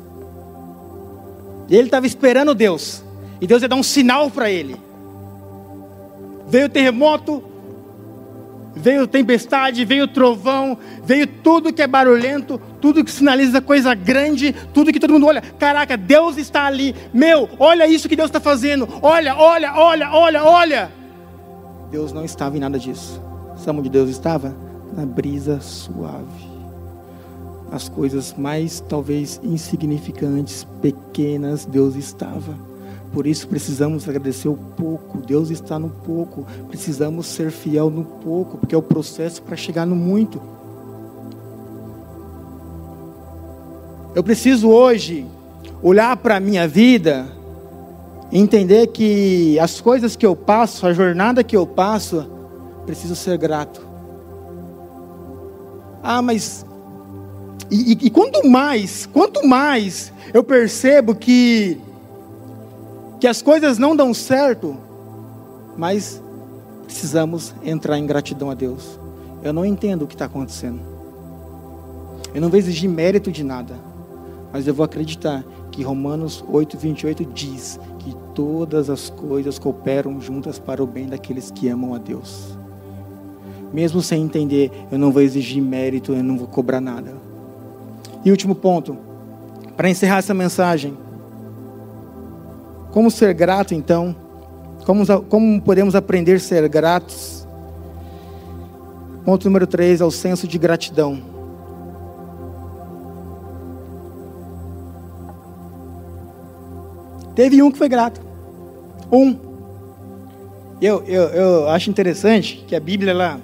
E 1.68 1.76
ele 1.76 1.88
estava 1.88 2.06
esperando 2.06 2.54
Deus. 2.54 3.04
E 3.42 3.46
Deus 3.46 3.60
ia 3.60 3.68
dar 3.68 3.76
um 3.76 3.82
sinal 3.82 4.30
para 4.30 4.50
ele. 4.50 4.74
Veio 6.48 6.64
o 6.64 6.70
terremoto, 6.70 7.44
veio 8.74 9.06
tempestade, 9.06 9.84
veio 9.84 10.08
trovão, 10.08 10.78
veio 11.04 11.26
tudo 11.26 11.74
que 11.74 11.82
é 11.82 11.86
barulhento, 11.86 12.58
tudo 12.80 13.04
que 13.04 13.10
sinaliza 13.10 13.60
coisa 13.60 13.94
grande, 13.94 14.54
tudo 14.72 14.90
que 14.90 14.98
todo 14.98 15.12
mundo 15.12 15.26
olha. 15.26 15.42
Caraca, 15.42 15.94
Deus 15.94 16.38
está 16.38 16.64
ali. 16.64 16.94
Meu, 17.12 17.50
olha 17.58 17.86
isso 17.86 18.08
que 18.08 18.16
Deus 18.16 18.30
está 18.30 18.40
fazendo. 18.40 18.88
Olha, 19.02 19.36
olha, 19.36 19.74
olha, 19.74 20.10
olha, 20.10 20.42
olha. 20.42 20.95
Deus 21.90 22.12
não 22.12 22.24
estava 22.24 22.56
em 22.56 22.60
nada 22.60 22.78
disso. 22.78 23.20
Sabe 23.56 23.78
onde 23.78 23.88
Deus 23.88 24.10
estava? 24.10 24.54
Na 24.94 25.04
brisa 25.04 25.60
suave 25.60 26.56
as 27.70 27.88
coisas 27.88 28.34
mais 28.36 28.80
talvez 28.80 29.40
insignificantes, 29.42 30.66
pequenas, 30.80 31.64
Deus 31.64 31.96
estava. 31.96 32.54
Por 33.12 33.26
isso 33.26 33.48
precisamos 33.48 34.08
agradecer 34.08 34.48
o 34.48 34.56
pouco. 34.56 35.18
Deus 35.18 35.50
está 35.50 35.78
no 35.78 35.88
pouco. 35.88 36.46
Precisamos 36.68 37.26
ser 37.26 37.50
fiel 37.50 37.90
no 37.90 38.04
pouco, 38.04 38.58
porque 38.58 38.74
é 38.74 38.78
o 38.78 38.82
processo 38.82 39.42
para 39.42 39.56
chegar 39.56 39.86
no 39.86 39.96
muito. 39.96 40.40
Eu 44.14 44.22
preciso 44.22 44.68
hoje 44.68 45.26
olhar 45.82 46.16
para 46.16 46.36
a 46.36 46.40
minha 46.40 46.66
vida 46.66 47.26
entender 48.32 48.88
que 48.88 49.58
as 49.58 49.80
coisas 49.80 50.16
que 50.16 50.26
eu 50.26 50.34
passo, 50.34 50.86
a 50.86 50.92
jornada 50.92 51.44
que 51.44 51.56
eu 51.56 51.66
passo, 51.66 52.28
preciso 52.84 53.16
ser 53.16 53.38
grato. 53.38 53.86
Ah, 56.02 56.22
mas 56.22 56.64
e, 57.70 57.92
e, 57.92 58.06
e 58.06 58.10
quanto 58.10 58.48
mais, 58.48 59.06
quanto 59.06 59.46
mais 59.46 60.12
eu 60.32 60.42
percebo 60.44 61.14
que, 61.14 61.80
que 63.20 63.26
as 63.26 63.42
coisas 63.42 63.78
não 63.78 63.96
dão 63.96 64.14
certo, 64.14 64.76
mais 65.76 66.22
precisamos 66.84 67.52
entrar 67.64 67.98
em 67.98 68.06
gratidão 68.06 68.50
a 68.50 68.54
Deus. 68.54 68.98
Eu 69.42 69.52
não 69.52 69.64
entendo 69.64 70.02
o 70.02 70.06
que 70.06 70.14
está 70.14 70.26
acontecendo. 70.26 70.80
Eu 72.34 72.40
não 72.40 72.48
vou 72.48 72.58
exigir 72.58 72.88
mérito 72.88 73.32
de 73.32 73.42
nada, 73.42 73.74
mas 74.52 74.66
eu 74.66 74.74
vou 74.74 74.84
acreditar 74.84 75.44
que 75.76 75.82
Romanos 75.82 76.42
8, 76.48 76.78
28 76.78 77.24
diz 77.26 77.78
que 77.98 78.16
todas 78.34 78.88
as 78.88 79.10
coisas 79.10 79.58
cooperam 79.58 80.18
juntas 80.22 80.58
para 80.58 80.82
o 80.82 80.86
bem 80.86 81.06
daqueles 81.06 81.50
que 81.50 81.68
amam 81.68 81.94
a 81.94 81.98
Deus. 81.98 82.56
Mesmo 83.74 84.00
sem 84.00 84.22
entender, 84.22 84.72
eu 84.90 84.98
não 84.98 85.12
vou 85.12 85.20
exigir 85.20 85.62
mérito, 85.62 86.14
eu 86.14 86.22
não 86.22 86.38
vou 86.38 86.46
cobrar 86.46 86.80
nada. 86.80 87.12
E 88.24 88.30
último 88.30 88.54
ponto, 88.54 88.96
para 89.76 89.90
encerrar 89.90 90.16
essa 90.16 90.32
mensagem. 90.32 90.96
Como 92.90 93.10
ser 93.10 93.34
grato, 93.34 93.74
então? 93.74 94.16
Como, 94.86 95.04
como 95.24 95.60
podemos 95.60 95.94
aprender 95.94 96.36
a 96.36 96.40
ser 96.40 96.66
gratos? 96.70 97.46
Ponto 99.26 99.44
número 99.44 99.66
3 99.66 100.00
é 100.00 100.04
o 100.06 100.10
senso 100.10 100.48
de 100.48 100.56
gratidão. 100.56 101.35
Teve 107.36 107.62
um 107.62 107.70
que 107.70 107.76
foi 107.76 107.88
grato. 107.88 108.18
Um. 109.12 109.36
Eu, 110.80 111.04
eu, 111.06 111.22
eu 111.24 111.68
acho 111.68 111.90
interessante 111.90 112.64
que 112.66 112.74
a 112.74 112.80
Bíblia 112.80 113.10
ela 113.10 113.38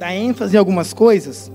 dá 0.00 0.12
ênfase 0.12 0.56
em 0.56 0.58
algumas 0.58 0.92
coisas. 0.92 1.50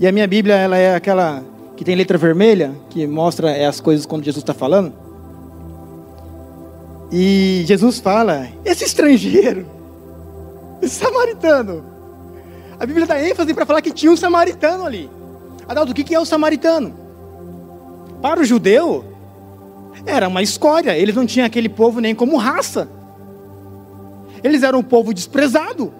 E 0.00 0.06
a 0.06 0.12
minha 0.12 0.26
Bíblia 0.26 0.54
ela 0.54 0.76
é 0.76 0.94
aquela 0.94 1.44
que 1.76 1.84
tem 1.84 1.94
letra 1.94 2.16
vermelha, 2.16 2.72
que 2.88 3.06
mostra 3.06 3.50
é, 3.50 3.66
as 3.66 3.78
coisas 3.78 4.06
quando 4.06 4.24
Jesus 4.24 4.42
está 4.42 4.54
falando. 4.54 4.92
E 7.12 7.62
Jesus 7.66 8.00
fala: 8.00 8.48
esse 8.64 8.84
estrangeiro, 8.84 9.66
esse 10.80 10.94
samaritano. 10.94 11.84
A 12.80 12.86
Bíblia 12.86 13.06
dá 13.06 13.22
ênfase 13.22 13.52
para 13.52 13.66
falar 13.66 13.82
que 13.82 13.92
tinha 13.92 14.10
um 14.10 14.16
samaritano 14.16 14.86
ali. 14.86 15.10
Adalto, 15.68 15.92
o 15.92 15.94
que 15.94 16.14
é 16.14 16.18
o 16.18 16.24
samaritano? 16.24 16.94
Para 18.22 18.40
o 18.40 18.44
judeu, 18.44 19.15
era 20.06 20.28
uma 20.28 20.42
escória. 20.42 20.96
Eles 20.96 21.14
não 21.14 21.26
tinham 21.26 21.46
aquele 21.46 21.68
povo 21.68 22.00
nem 22.00 22.14
como 22.14 22.36
raça. 22.36 22.88
Eles 24.42 24.62
eram 24.62 24.78
um 24.78 24.82
povo 24.82 25.12
desprezado. 25.12 25.92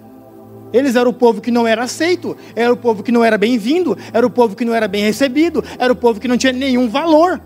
Eles 0.72 0.94
eram 0.96 1.10
o 1.10 1.14
povo 1.14 1.40
que 1.40 1.50
não 1.50 1.66
era 1.66 1.84
aceito, 1.84 2.36
era 2.54 2.72
o 2.72 2.76
povo 2.76 3.02
que 3.02 3.12
não 3.12 3.24
era 3.24 3.38
bem-vindo, 3.38 3.96
era 4.12 4.26
o 4.26 4.30
povo 4.30 4.56
que 4.56 4.64
não 4.64 4.74
era 4.74 4.88
bem 4.88 5.02
recebido, 5.02 5.64
era 5.78 5.92
o 5.92 5.96
povo 5.96 6.20
que 6.20 6.28
não 6.28 6.36
tinha 6.36 6.52
nenhum 6.52 6.88
valor. 6.88 7.40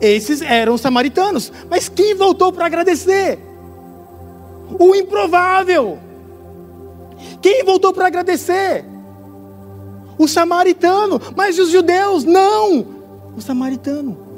Esses 0.00 0.40
eram 0.40 0.74
os 0.74 0.80
samaritanos. 0.80 1.52
Mas 1.68 1.88
quem 1.88 2.14
voltou 2.14 2.52
para 2.52 2.66
agradecer? 2.66 3.38
O 4.78 4.94
improvável. 4.94 5.98
Quem 7.42 7.64
voltou 7.64 7.92
para 7.92 8.06
agradecer? 8.06 8.84
O 10.16 10.28
samaritano. 10.28 11.20
Mas 11.34 11.58
os 11.58 11.70
judeus? 11.70 12.24
Não. 12.24 12.86
O 13.36 13.40
samaritano. 13.40 14.29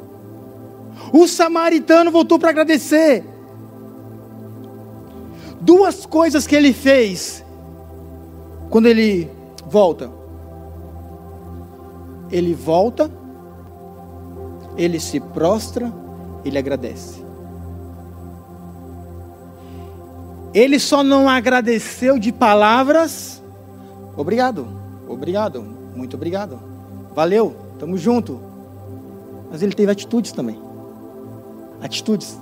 O 1.12 1.28
samaritano 1.28 2.10
voltou 2.10 2.38
para 2.38 2.50
agradecer 2.50 3.22
duas 5.60 6.06
coisas 6.06 6.46
que 6.46 6.56
ele 6.56 6.72
fez 6.72 7.44
quando 8.70 8.86
ele 8.86 9.30
volta. 9.66 10.10
Ele 12.30 12.54
volta, 12.54 13.10
ele 14.76 14.98
se 14.98 15.20
prostra, 15.20 15.92
ele 16.44 16.56
agradece. 16.56 17.22
Ele 20.54 20.78
só 20.78 21.02
não 21.02 21.28
agradeceu 21.28 22.18
de 22.18 22.32
palavras. 22.32 23.42
Obrigado, 24.16 24.66
obrigado, 25.06 25.62
muito 25.94 26.16
obrigado. 26.16 26.58
Valeu, 27.14 27.54
estamos 27.74 28.00
junto. 28.00 28.40
Mas 29.50 29.62
ele 29.62 29.74
teve 29.74 29.92
atitudes 29.92 30.32
também. 30.32 30.71
Atitudes. 31.82 32.38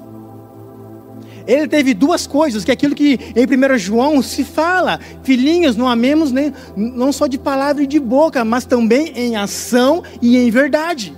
Ele 1.46 1.66
teve 1.66 1.94
duas 1.94 2.26
coisas, 2.26 2.64
que 2.64 2.70
é 2.70 2.74
aquilo 2.74 2.94
que 2.94 3.18
em 3.35 3.74
1 3.74 3.79
João 3.79 4.22
se 4.22 4.44
fala, 4.44 5.00
filhinhos, 5.22 5.76
não 5.76 5.88
amemos 5.88 6.31
nem, 6.31 6.53
não 6.76 7.12
só 7.12 7.26
de 7.26 7.38
palavra 7.38 7.83
e 7.83 7.87
de 7.87 7.98
boca, 7.98 8.44
mas 8.44 8.64
também 8.64 9.12
em 9.16 9.37
ação 9.37 10.03
e 10.20 10.37
em 10.37 10.50
verdade. 10.50 11.16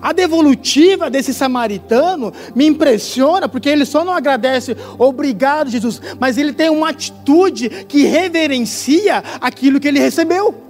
A 0.00 0.12
devolutiva 0.12 1.10
desse 1.10 1.34
samaritano 1.34 2.32
me 2.54 2.66
impressiona, 2.66 3.48
porque 3.48 3.68
ele 3.68 3.84
só 3.84 4.04
não 4.04 4.12
agradece, 4.12 4.76
obrigado, 4.98 5.70
Jesus, 5.70 6.00
mas 6.18 6.38
ele 6.38 6.52
tem 6.52 6.70
uma 6.70 6.90
atitude 6.90 7.68
que 7.88 8.04
reverencia 8.04 9.22
aquilo 9.40 9.80
que 9.80 9.88
ele 9.88 9.98
recebeu. 9.98 10.69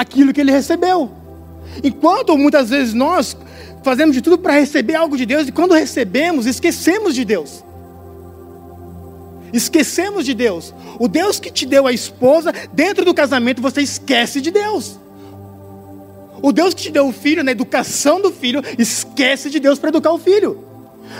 Aquilo 0.00 0.32
que 0.32 0.40
ele 0.40 0.50
recebeu. 0.50 1.10
Enquanto 1.84 2.36
muitas 2.38 2.70
vezes 2.70 2.94
nós 2.94 3.36
fazemos 3.82 4.14
de 4.14 4.22
tudo 4.22 4.38
para 4.38 4.54
receber 4.54 4.94
algo 4.94 5.14
de 5.14 5.26
Deus, 5.26 5.46
e 5.46 5.52
quando 5.52 5.74
recebemos, 5.74 6.46
esquecemos 6.46 7.14
de 7.14 7.22
Deus. 7.22 7.62
Esquecemos 9.52 10.24
de 10.24 10.32
Deus. 10.32 10.72
O 10.98 11.06
Deus 11.06 11.38
que 11.38 11.50
te 11.50 11.66
deu 11.66 11.86
a 11.86 11.92
esposa, 11.92 12.50
dentro 12.72 13.04
do 13.04 13.12
casamento 13.12 13.60
você 13.60 13.82
esquece 13.82 14.40
de 14.40 14.50
Deus. 14.50 14.98
O 16.40 16.50
Deus 16.50 16.72
que 16.72 16.84
te 16.84 16.90
deu 16.90 17.06
o 17.06 17.12
filho, 17.12 17.44
na 17.44 17.50
educação 17.50 18.22
do 18.22 18.32
filho, 18.32 18.62
esquece 18.78 19.50
de 19.50 19.60
Deus 19.60 19.78
para 19.78 19.90
educar 19.90 20.12
o 20.12 20.18
filho. 20.18 20.64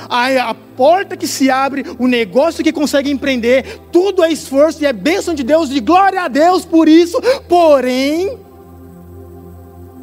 A, 0.08 0.50
a 0.50 0.54
porta 0.54 1.18
que 1.18 1.26
se 1.26 1.50
abre, 1.50 1.84
o 1.98 2.06
negócio 2.06 2.64
que 2.64 2.72
consegue 2.72 3.10
empreender, 3.10 3.78
tudo 3.92 4.24
é 4.24 4.32
esforço 4.32 4.82
e 4.82 4.86
é 4.86 4.92
bênção 4.92 5.34
de 5.34 5.42
Deus, 5.42 5.68
de 5.68 5.80
glória 5.80 6.22
a 6.22 6.28
Deus 6.28 6.64
por 6.64 6.88
isso. 6.88 7.20
Porém, 7.46 8.38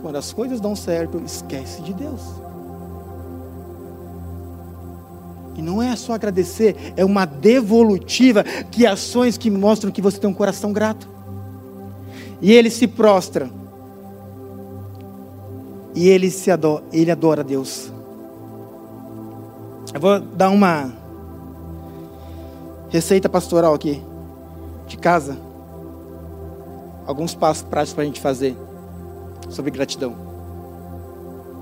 quando 0.07 0.15
as 0.15 0.31
coisas 0.31 0.61
dão 0.61 0.73
certo, 0.73 1.21
esquece 1.25 1.81
de 1.81 1.93
Deus. 1.93 2.21
E 5.57 5.61
não 5.61 5.83
é 5.83 5.97
só 5.97 6.13
agradecer, 6.13 6.93
é 6.95 7.03
uma 7.03 7.25
devolutiva, 7.25 8.41
que 8.71 8.87
ações 8.87 9.37
que 9.37 9.51
mostram 9.51 9.91
que 9.91 10.01
você 10.01 10.17
tem 10.17 10.29
um 10.29 10.33
coração 10.33 10.71
grato. 10.71 11.09
E 12.41 12.53
ele 12.53 12.69
se 12.69 12.87
prostra. 12.87 13.49
E 15.93 16.07
ele 16.07 16.31
se 16.31 16.49
adora, 16.49 16.85
ele 16.93 17.11
adora 17.11 17.43
Deus. 17.43 17.91
Eu 19.93 19.99
vou 19.99 20.21
dar 20.21 20.51
uma 20.51 20.93
receita 22.87 23.27
pastoral 23.27 23.73
aqui 23.73 24.01
de 24.87 24.95
casa. 24.95 25.37
Alguns 27.05 27.35
passos 27.35 27.63
práticos 27.63 27.93
para 27.93 28.03
a 28.03 28.05
gente 28.05 28.21
fazer 28.21 28.55
sobre 29.49 29.71
gratidão. 29.71 30.15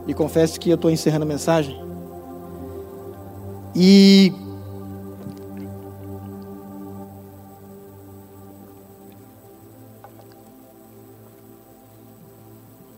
E 0.08 0.14
confesso 0.14 0.60
que 0.60 0.70
eu 0.70 0.76
estou 0.76 0.92
encerrando 0.92 1.24
a 1.24 1.28
mensagem. 1.28 1.84
E 3.76 4.32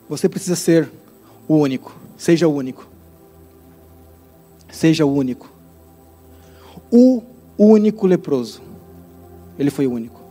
você 0.08 0.28
precisa 0.30 0.56
ser 0.56 0.92
o 1.48 1.56
único. 1.56 1.96
Seja 2.18 2.48
o 2.48 2.54
único. 2.54 2.88
Seja 4.70 5.06
o 5.06 5.14
único. 5.14 5.50
O 6.92 7.24
único 7.58 8.06
leproso. 8.06 8.62
Ele 9.58 9.72
foi 9.72 9.88
o 9.88 9.94
único. 9.94 10.22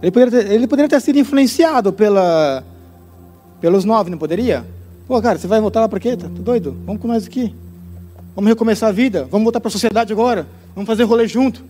Ele 0.00 0.10
poderia 0.10 0.30
ter, 0.30 0.52
ele 0.52 0.66
poderia 0.66 0.88
ter 0.88 1.00
sido 1.00 1.18
influenciado 1.18 1.92
pela, 1.92 2.62
pelos 3.60 3.84
nove, 3.84 4.10
não 4.10 4.18
poderia? 4.18 4.64
Pô, 5.06 5.20
cara, 5.20 5.38
você 5.38 5.46
vai 5.46 5.60
voltar 5.60 5.80
lá 5.80 5.88
para 5.88 6.00
quê? 6.00 6.16
Tá 6.16 6.28
doido? 6.28 6.74
Vamos 6.86 7.02
com 7.02 7.08
nós 7.08 7.26
aqui. 7.26 7.54
Vamos 8.34 8.48
recomeçar 8.48 8.88
a 8.88 8.92
vida. 8.92 9.28
Vamos 9.30 9.44
voltar 9.44 9.60
para 9.60 9.68
a 9.68 9.72
sociedade 9.72 10.12
agora. 10.12 10.46
Vamos 10.74 10.86
fazer 10.86 11.04
rolê 11.04 11.28
junto. 11.28 11.62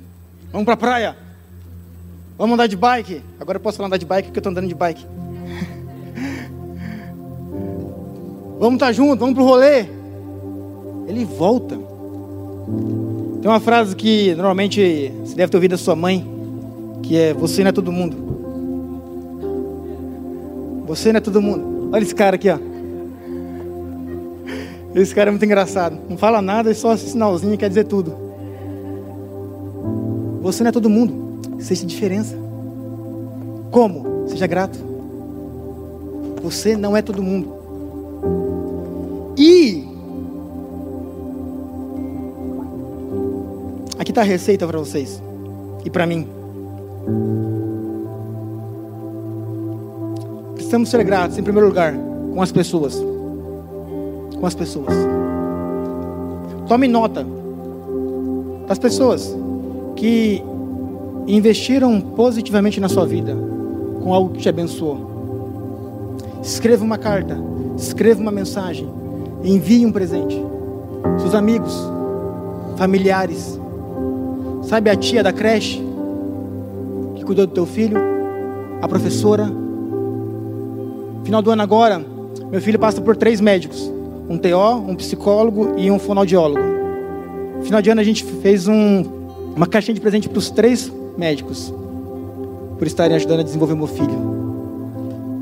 Vamos 0.53 0.65
para 0.65 0.75
a 0.75 0.77
praia. 0.77 1.17
Vamos 2.39 2.55
andar 2.55 2.69
de 2.69 2.77
bike. 2.77 3.23
Agora 3.39 3.57
eu 3.57 3.61
posso 3.61 3.77
falar 3.77 3.89
andar 3.89 3.97
de 3.97 4.07
bike 4.07 4.29
porque 4.29 4.39
eu 4.39 4.41
estou 4.41 4.51
andando 4.51 4.69
de 4.69 4.75
bike. 4.75 5.05
vamos 8.59 8.75
estar 8.75 8.87
tá 8.87 8.93
juntos, 8.93 9.19
vamos 9.19 9.35
para 9.35 9.43
o 9.43 9.47
rolê. 9.47 9.87
Ele 11.09 11.25
volta. 11.25 11.77
Tem 13.43 13.51
uma 13.51 13.61
frase 13.61 13.95
que 13.95 14.35
normalmente 14.35 15.13
você 15.25 15.35
deve 15.35 15.51
ter 15.51 15.57
ouvido 15.57 15.73
da 15.73 15.79
sua 15.79 15.95
mãe, 15.95 16.27
que 17.03 17.17
é 17.17 17.35
você 17.35 17.63
não 17.63 17.69
é 17.69 17.73
todo 17.73 17.93
mundo. 17.93 18.17
Você 20.87 21.13
não 21.13 21.19
é 21.19 21.21
todo 21.21 21.43
mundo. 21.43 21.74
Olha 21.95 22.03
esse 22.03 22.13
cara 22.13 22.35
aqui, 22.35 22.51
ó. 22.51 22.59
Esse 24.97 25.15
cara 25.15 25.31
é 25.31 25.31
muito 25.31 25.45
engraçado. 25.45 25.97
Não 26.11 26.19
fala 26.19 26.43
nada, 26.43 26.73
é 26.73 26.75
só 26.75 26.93
esse 26.93 27.11
sinalzinho 27.11 27.57
quer 27.57 27.69
dizer 27.69 27.85
tudo. 27.85 28.13
Você 30.43 30.65
não 30.65 30.71
é 30.71 30.73
todo 30.73 30.91
mundo. 30.91 31.39
Seja 31.61 31.87
diferença. 31.87 32.37
Como? 33.71 34.29
Seja 34.29 34.45
grato. 34.49 34.77
Você 36.43 36.77
não 36.77 36.97
é 36.97 37.01
todo 37.01 37.23
mundo. 37.23 37.55
E 39.39 39.87
aqui 44.01 44.11
está 44.11 44.23
a 44.23 44.25
receita 44.25 44.67
para 44.67 44.81
vocês 44.81 45.23
e 45.85 45.91
para 45.91 46.09
mim. 46.09 46.27
Precisamos 50.75 50.89
ser 50.89 51.05
gratos, 51.05 51.39
em 51.39 51.43
primeiro 51.45 51.69
lugar, 51.69 51.95
com 52.35 52.43
as 52.43 52.51
pessoas 52.51 53.01
com 54.41 54.45
as 54.45 54.57
pessoas. 54.57 54.93
Tome 56.67 56.89
nota 56.89 57.25
das 58.67 58.77
pessoas 58.77 59.33
que 59.95 60.43
investiram 61.29 62.01
positivamente 62.01 62.81
na 62.81 62.89
sua 62.89 63.07
vida 63.07 63.37
com 64.03 64.13
algo 64.13 64.35
que 64.35 64.41
te 64.41 64.49
abençoou. 64.49 66.17
Escreva 66.43 66.85
uma 66.85 66.99
carta, 66.99 67.39
escreva 67.79 68.21
uma 68.21 68.33
mensagem, 68.33 68.89
envie 69.45 69.87
um 69.87 69.93
presente. 69.93 70.37
Seus 71.21 71.37
amigos, 71.37 71.73
familiares, 72.77 73.61
sabe 74.65 74.91
a 74.91 74.97
tia 74.97 75.23
da 75.23 75.33
creche 75.33 75.81
que 77.15 77.25
cuidou 77.25 77.47
do 77.47 77.53
teu 77.53 77.65
filho, 77.65 77.97
a 78.83 78.89
professora. 78.89 79.64
Final 81.25 81.41
do 81.41 81.51
ano 81.51 81.63
agora, 81.63 82.05
meu 82.51 82.61
filho 82.61 82.79
passa 82.79 83.01
por 83.01 83.17
três 83.17 83.41
médicos 83.41 83.91
um 84.29 84.39
TO, 84.39 84.89
um 84.89 84.95
psicólogo 84.95 85.75
e 85.79 85.91
um 85.91 85.99
fonoaudiólogo. 85.99 86.61
No 87.59 87.65
final 87.65 87.83
de 87.83 87.91
ano 87.91 88.01
a 88.01 88.05
gente 88.05 88.25
fez 88.25 88.69
um, 88.69 89.03
uma 89.55 89.67
caixinha 89.67 89.95
de 89.95 90.01
presente 90.01 90.29
para 90.29 90.39
os 90.39 90.51
três 90.51 90.93
médicos, 91.17 91.73
por 92.79 92.87
estarem 92.87 93.17
ajudando 93.17 93.41
a 93.41 93.43
desenvolver 93.43 93.75
meu 93.75 93.87
filho. 93.87 94.35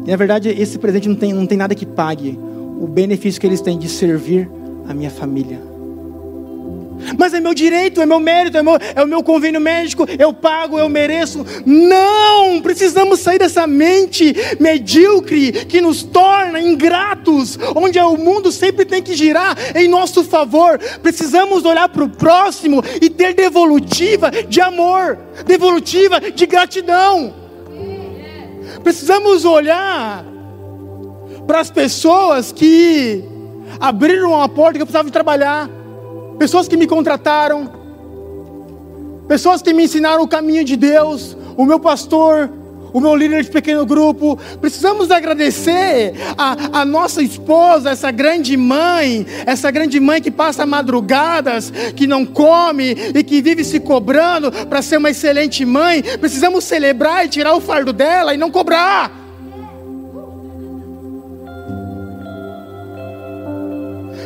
E 0.06 0.10
na 0.10 0.16
verdade 0.16 0.48
esse 0.48 0.78
presente 0.78 1.08
não 1.08 1.16
tem, 1.16 1.32
não 1.32 1.46
tem 1.46 1.58
nada 1.58 1.74
que 1.74 1.86
pague 1.86 2.38
o 2.80 2.86
benefício 2.86 3.40
que 3.40 3.46
eles 3.46 3.60
têm 3.60 3.78
de 3.78 3.88
servir 3.88 4.50
a 4.88 4.94
minha 4.94 5.10
família. 5.10 5.71
Mas 7.18 7.34
é 7.34 7.40
meu 7.40 7.54
direito, 7.54 8.00
é 8.00 8.06
meu 8.06 8.20
mérito, 8.20 8.56
é, 8.56 8.62
meu, 8.62 8.78
é 8.94 9.02
o 9.02 9.06
meu 9.06 9.22
convênio 9.22 9.60
médico, 9.60 10.06
eu 10.18 10.32
pago, 10.32 10.78
eu 10.78 10.88
mereço. 10.88 11.44
Não! 11.64 12.60
Precisamos 12.60 13.20
sair 13.20 13.38
dessa 13.38 13.66
mente 13.66 14.34
medíocre 14.58 15.52
que 15.66 15.80
nos 15.80 16.02
torna 16.02 16.60
ingratos, 16.60 17.58
onde 17.74 17.98
o 17.98 18.16
mundo 18.16 18.50
sempre 18.50 18.84
tem 18.84 19.02
que 19.02 19.14
girar 19.14 19.56
em 19.74 19.88
nosso 19.88 20.24
favor. 20.24 20.78
Precisamos 21.02 21.64
olhar 21.64 21.88
para 21.88 22.04
o 22.04 22.08
próximo 22.08 22.82
e 23.00 23.08
ter 23.08 23.34
devolutiva 23.34 24.30
de 24.30 24.60
amor, 24.60 25.18
devolutiva 25.46 26.20
de 26.20 26.46
gratidão. 26.46 27.34
Precisamos 28.82 29.44
olhar 29.44 30.24
para 31.46 31.60
as 31.60 31.70
pessoas 31.70 32.52
que 32.52 33.24
abriram 33.80 34.40
a 34.40 34.48
porta 34.48 34.74
que 34.74 34.82
eu 34.82 34.86
precisava 34.86 35.06
de 35.06 35.12
trabalhar 35.12 35.68
pessoas 36.38 36.68
que 36.68 36.76
me 36.76 36.86
contrataram, 36.86 37.70
pessoas 39.28 39.62
que 39.62 39.72
me 39.72 39.84
ensinaram 39.84 40.22
o 40.22 40.28
caminho 40.28 40.64
de 40.64 40.76
Deus, 40.76 41.36
o 41.56 41.64
meu 41.64 41.78
pastor, 41.78 42.50
o 42.92 43.00
meu 43.00 43.14
líder 43.16 43.42
de 43.42 43.50
pequeno 43.50 43.86
grupo. 43.86 44.38
Precisamos 44.60 45.10
agradecer 45.10 46.12
a, 46.36 46.80
a, 46.80 46.84
nossa 46.84 47.22
esposa, 47.22 47.90
essa 47.90 48.10
grande 48.10 48.56
mãe, 48.56 49.26
essa 49.46 49.70
grande 49.70 49.98
mãe 49.98 50.20
que 50.20 50.30
passa 50.30 50.66
madrugadas, 50.66 51.72
que 51.96 52.06
não 52.06 52.24
come 52.26 52.92
e 53.14 53.22
que 53.22 53.40
vive 53.40 53.64
se 53.64 53.80
cobrando 53.80 54.52
para 54.66 54.82
ser 54.82 54.98
uma 54.98 55.10
excelente 55.10 55.64
mãe. 55.64 56.02
Precisamos 56.20 56.64
celebrar 56.64 57.24
e 57.24 57.28
tirar 57.28 57.54
o 57.54 57.60
fardo 57.60 57.92
dela 57.92 58.34
e 58.34 58.36
não 58.36 58.50
cobrar. 58.50 59.21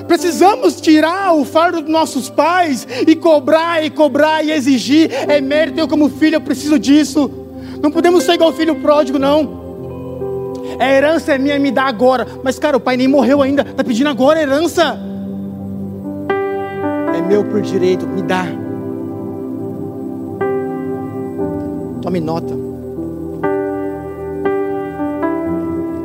Precisamos 0.07 0.81
tirar 0.81 1.35
o 1.35 1.45
fardo 1.45 1.81
dos 1.81 1.90
nossos 1.90 2.31
pais 2.31 2.87
e 3.07 3.16
cobrar 3.16 3.85
e 3.85 3.90
cobrar 3.90 4.45
e 4.45 4.53
exigir. 4.53 5.11
É 5.12 5.40
mérito, 5.40 5.81
eu 5.81 5.88
como 5.88 6.09
filho 6.09 6.37
eu 6.37 6.40
preciso 6.40 6.79
disso. 6.79 7.31
Não 7.83 7.90
podemos 7.90 8.25
ser 8.25 8.35
igual 8.35 8.53
filho 8.53 8.77
pródigo, 8.77 9.19
não. 9.19 9.66
A 10.79 10.92
herança 10.92 11.35
é 11.35 11.38
minha, 11.38 11.59
me 11.59 11.71
dá 11.71 11.85
agora. 11.85 12.27
Mas, 12.42 12.59
cara, 12.59 12.77
o 12.77 12.81
pai 12.81 12.97
nem 12.97 13.09
morreu 13.09 13.42
ainda, 13.42 13.62
está 13.62 13.83
pedindo 13.83 14.09
agora 14.09 14.38
a 14.38 14.42
herança. 14.42 14.99
É 17.16 17.23
meu 17.23 17.45
por 17.45 17.61
direito, 17.61 18.07
me 18.07 18.23
dá. 18.23 18.45
Tome 22.03 22.21
nota. 22.21 22.55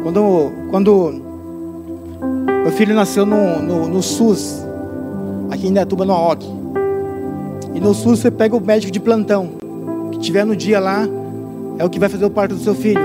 Quando, 0.03 0.51
quando 0.71 1.30
meu 2.61 2.71
filho 2.71 2.93
nasceu 2.93 3.25
no, 3.25 3.59
no, 3.59 3.87
no 3.87 4.03
SUS, 4.03 4.63
aqui 5.49 5.67
em 5.67 5.73
Datuba, 5.73 6.05
no 6.05 6.13
AOC. 6.13 6.45
E 7.73 7.79
no 7.79 7.93
SUS 7.93 8.19
você 8.19 8.29
pega 8.29 8.55
o 8.55 8.61
médico 8.61 8.91
de 8.91 8.99
plantão, 8.99 9.51
que 10.11 10.19
tiver 10.19 10.45
no 10.45 10.55
dia 10.55 10.79
lá, 10.79 11.07
é 11.79 11.83
o 11.83 11.89
que 11.89 11.99
vai 11.99 12.07
fazer 12.07 12.25
o 12.25 12.29
parto 12.29 12.53
do 12.53 12.61
seu 12.61 12.75
filho. 12.75 13.01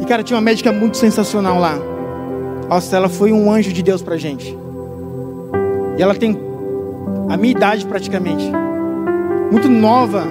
E 0.00 0.04
cara, 0.06 0.22
tinha 0.22 0.36
uma 0.36 0.42
médica 0.42 0.72
muito 0.72 0.96
sensacional 0.96 1.58
lá. 1.58 1.74
Nossa, 2.70 2.96
ela 2.96 3.08
foi 3.08 3.32
um 3.32 3.52
anjo 3.52 3.72
de 3.72 3.82
Deus 3.82 4.00
pra 4.00 4.16
gente. 4.16 4.56
E 5.98 6.02
ela 6.02 6.14
tem 6.14 6.38
a 7.28 7.36
minha 7.36 7.50
idade 7.50 7.84
praticamente. 7.84 8.50
Muito 9.50 9.68
nova, 9.68 10.24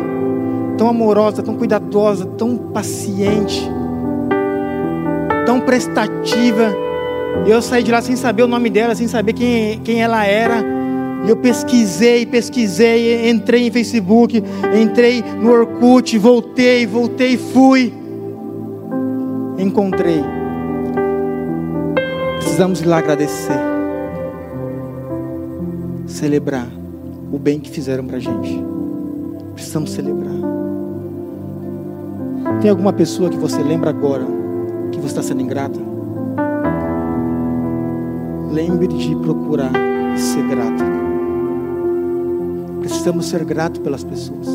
tão 0.75 0.89
amorosa, 0.89 1.43
tão 1.43 1.55
cuidadosa, 1.55 2.25
tão 2.25 2.58
paciente, 2.58 3.69
tão 5.45 5.60
prestativa. 5.60 6.88
E 7.45 7.49
eu 7.49 7.62
saí 7.62 7.84
de 7.84 7.91
lá 7.91 8.02
sem 8.02 8.15
saber 8.15 8.43
o 8.43 8.47
nome 8.47 8.69
dela, 8.69 8.93
sem 8.95 9.08
saber 9.08 9.34
quem, 9.34 9.80
quem 9.80 10.02
ela 10.02 10.25
era. 10.25 10.63
E 11.25 11.30
eu 11.30 11.38
pesquisei, 11.38 12.25
pesquisei, 12.25 13.30
entrei 13.30 13.67
em 13.67 13.71
Facebook, 13.71 14.41
entrei 14.80 15.23
no 15.41 15.52
Orkut, 15.52 16.17
voltei, 16.17 16.86
voltei, 16.86 17.38
fui. 17.38 17.93
Encontrei. 19.58 20.23
Precisamos 22.38 22.82
ir 22.82 22.86
lá 22.86 22.99
agradecer. 22.99 23.60
Celebrar 26.08 26.67
o 27.32 27.38
bem 27.38 27.60
que 27.60 27.69
fizeram 27.69 28.06
pra 28.06 28.19
gente. 28.19 28.63
Precisamos 29.54 29.91
celebrar. 29.91 30.34
Tem 32.62 32.69
alguma 32.69 32.93
pessoa 32.93 33.30
que 33.30 33.38
você 33.38 33.62
lembra 33.62 33.89
agora 33.89 34.25
que 34.91 34.99
você 34.99 35.08
está 35.08 35.23
sendo 35.23 35.41
ingrata? 35.41 35.88
Lembre 38.51 38.88
de 38.88 39.15
procurar 39.15 39.71
ser 40.17 40.43
grato. 40.47 40.83
Precisamos 42.79 43.27
ser 43.27 43.45
gratos 43.45 43.79
pelas 43.79 44.03
pessoas. 44.03 44.47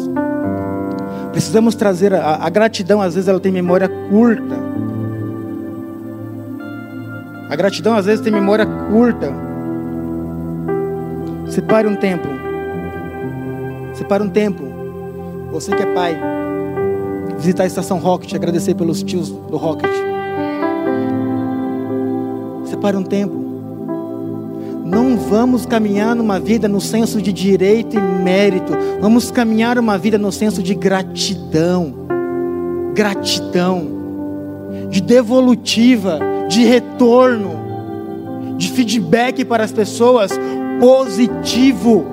Precisamos 1.31 1.75
trazer 1.75 2.13
a, 2.15 2.37
a 2.37 2.49
gratidão, 2.49 3.01
às 3.01 3.15
vezes 3.15 3.29
ela 3.29 3.41
tem 3.41 3.53
memória 3.53 3.89
curta. 3.89 4.57
A 7.49 7.57
gratidão 7.57 7.95
às 7.95 8.07
vezes 8.07 8.21
tem 8.21 8.33
memória 8.33 8.67
curta. 8.67 9.33
Separe 11.49 11.87
um 11.87 11.95
tempo. 11.95 12.27
Separe 13.95 14.23
um 14.23 14.29
tempo. 14.29 14.63
Você 15.53 15.75
que 15.75 15.83
é 15.83 15.95
pai, 15.95 16.19
visitar 17.39 17.63
a 17.63 17.67
estação 17.67 17.99
Rocket, 17.99 18.35
agradecer 18.35 18.75
pelos 18.75 19.03
tios 19.03 19.31
do 19.31 19.57
Rocket. 19.57 19.91
Separe 22.65 22.97
um 22.97 23.05
tempo. 23.05 23.34
Vamos 25.35 25.67
caminhar 25.67 26.15
numa 26.15 26.39
vida 26.39 26.69
no 26.69 26.81
senso 26.81 27.21
de 27.21 27.33
direito 27.33 27.97
e 27.97 28.01
mérito. 28.01 28.73
Vamos 29.01 29.33
caminhar 29.33 29.77
uma 29.81 29.99
vida 29.99 30.17
no 30.17 30.31
senso 30.31 30.63
de 30.63 30.77
gratidão. 30.77 31.93
Gratidão. 32.95 33.85
De 34.89 35.01
devolutiva, 35.01 36.21
de 36.49 36.65
retorno, 36.65 37.51
de 38.57 38.71
feedback 38.71 39.45
para 39.45 39.65
as 39.65 39.73
pessoas 39.73 40.31
positivo, 40.79 42.07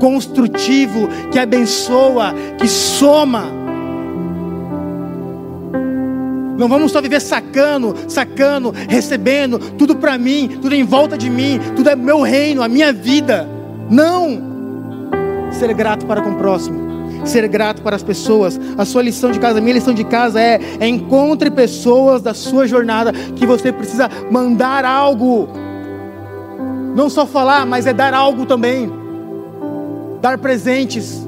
construtivo, 0.00 1.08
que 1.30 1.38
abençoa, 1.38 2.32
que 2.56 2.66
soma. 2.66 3.65
Não 6.58 6.68
vamos 6.68 6.90
só 6.90 7.02
viver 7.02 7.20
sacando, 7.20 7.94
sacando, 8.08 8.72
recebendo, 8.88 9.58
tudo 9.58 9.96
para 9.96 10.16
mim, 10.16 10.58
tudo 10.60 10.74
em 10.74 10.84
volta 10.84 11.16
de 11.16 11.28
mim, 11.28 11.60
tudo 11.74 11.90
é 11.90 11.96
meu 11.96 12.22
reino, 12.22 12.62
a 12.62 12.68
minha 12.68 12.92
vida. 12.92 13.48
Não! 13.90 14.56
Ser 15.52 15.72
grato 15.74 16.06
para 16.06 16.22
com 16.22 16.30
o 16.30 16.36
próximo, 16.36 16.78
ser 17.26 17.46
grato 17.48 17.82
para 17.82 17.96
as 17.96 18.02
pessoas. 18.02 18.58
A 18.76 18.84
sua 18.84 19.02
lição 19.02 19.30
de 19.30 19.38
casa, 19.38 19.58
a 19.58 19.60
minha 19.60 19.74
lição 19.74 19.92
de 19.92 20.04
casa 20.04 20.40
é, 20.40 20.60
é 20.80 20.88
encontre 20.88 21.50
pessoas 21.50 22.22
da 22.22 22.32
sua 22.32 22.66
jornada 22.66 23.12
que 23.12 23.46
você 23.46 23.70
precisa 23.70 24.10
mandar 24.30 24.84
algo. 24.84 25.48
Não 26.94 27.10
só 27.10 27.26
falar, 27.26 27.66
mas 27.66 27.86
é 27.86 27.92
dar 27.92 28.14
algo 28.14 28.46
também. 28.46 28.90
Dar 30.22 30.38
presentes 30.38 31.26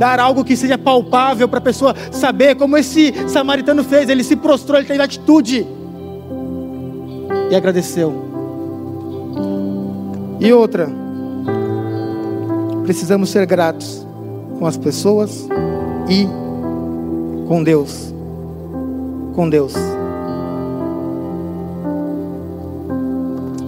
dar 0.00 0.18
algo 0.18 0.42
que 0.42 0.56
seja 0.56 0.78
palpável 0.78 1.46
para 1.46 1.58
a 1.58 1.62
pessoa 1.62 1.94
saber, 2.10 2.54
como 2.54 2.74
esse 2.74 3.12
samaritano 3.28 3.84
fez, 3.84 4.08
ele 4.08 4.24
se 4.24 4.34
prostrou, 4.34 4.78
ele 4.78 4.88
teve 4.88 5.02
atitude 5.02 5.66
e 7.50 7.54
agradeceu. 7.54 8.14
E 10.40 10.50
outra, 10.54 10.88
precisamos 12.82 13.28
ser 13.28 13.44
gratos 13.44 14.06
com 14.58 14.66
as 14.66 14.78
pessoas 14.78 15.46
e 16.08 16.26
com 17.46 17.62
Deus. 17.62 18.14
Com 19.34 19.50
Deus. 19.50 19.74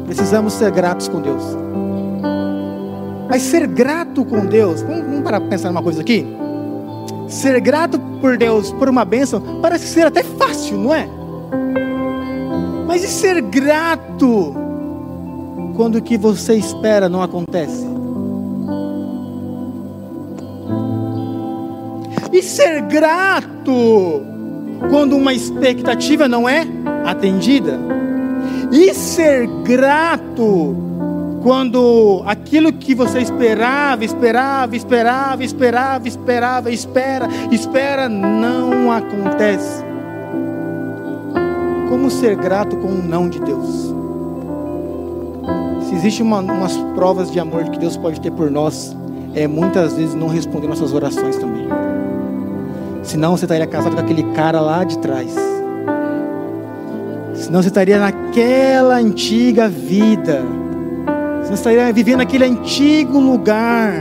Precisamos 0.07 0.55
ser 0.55 0.71
gratos 0.71 1.09
com 1.09 1.21
Deus. 1.21 1.43
Mas 3.33 3.45
ser 3.45 3.67
grato 3.67 4.27
com 4.27 4.45
Deus, 4.45 4.83
vamos, 4.83 5.07
vamos 5.07 5.23
parar 5.23 5.41
para 5.41 5.49
pensar 5.49 5.69
numa 5.71 5.83
coisa 5.83 6.03
aqui? 6.03 6.27
Ser 7.27 7.59
grato 7.63 7.99
por 8.21 8.37
Deus 8.37 8.71
por 8.73 8.91
uma 8.91 9.07
bênção 9.07 9.59
parece 9.63 9.87
ser 9.87 10.07
até 10.07 10.23
fácil, 10.23 10.77
não 10.77 10.95
é? 10.95 11.09
Mas 12.87 13.03
e 13.03 13.09
ser 13.09 13.41
grato 13.41 14.55
quando 15.75 15.95
o 15.95 16.03
que 16.03 16.19
você 16.19 16.57
espera 16.57 17.09
não 17.09 17.23
acontece? 17.23 17.87
E 22.31 22.43
ser 22.43 22.83
grato 22.83 24.21
quando 24.91 25.17
uma 25.17 25.33
expectativa 25.33 26.29
não 26.29 26.47
é 26.47 26.67
atendida? 27.07 27.81
E 28.71 28.93
ser 28.93 29.47
grato 29.65 30.93
quando 31.43 32.23
aquilo 32.25 32.72
que 32.83 32.95
você 32.95 33.21
esperava, 33.21 34.05
esperava, 34.05 34.77
esperava, 34.77 35.45
esperava, 35.45 36.09
esperava, 36.09 36.71
espera, 36.71 37.29
espera, 37.51 38.09
não 38.09 38.91
acontece. 38.91 39.85
Como 41.89 42.11
ser 42.11 42.37
grato 42.37 42.77
com 42.77 42.89
o 42.89 43.03
não 43.03 43.29
de 43.29 43.41
Deus? 43.41 43.95
Se 45.89 45.95
existe 45.95 46.23
uma, 46.23 46.41
umas 46.41 46.77
provas 46.95 47.31
de 47.31 47.39
amor 47.39 47.65
que 47.65 47.79
Deus 47.79 47.97
pode 47.97 48.21
ter 48.21 48.33
por 48.33 48.51
nós, 48.51 48.97
é 49.35 49.47
muitas 49.47 49.95
vezes 49.95 50.15
não 50.15 50.29
responder 50.29 50.67
nossas 50.69 50.93
orações 50.93 51.37
também. 51.37 51.69
Senão 53.03 53.37
você 53.37 53.45
estaria 53.45 53.67
casado 53.67 53.95
com 53.95 54.01
aquele 54.01 54.23
cara 54.33 54.61
lá 54.61 54.85
de 54.85 54.99
trás. 54.99 55.35
Senão 57.35 57.63
você 57.63 57.69
estaria 57.69 57.99
naquela 57.99 58.97
antiga 58.97 59.69
vida 59.69 60.43
você 61.53 61.69
estaria 61.69 61.93
vivendo 61.93 62.23
aquele 62.23 62.45
antigo 62.45 63.19
lugar. 63.19 63.93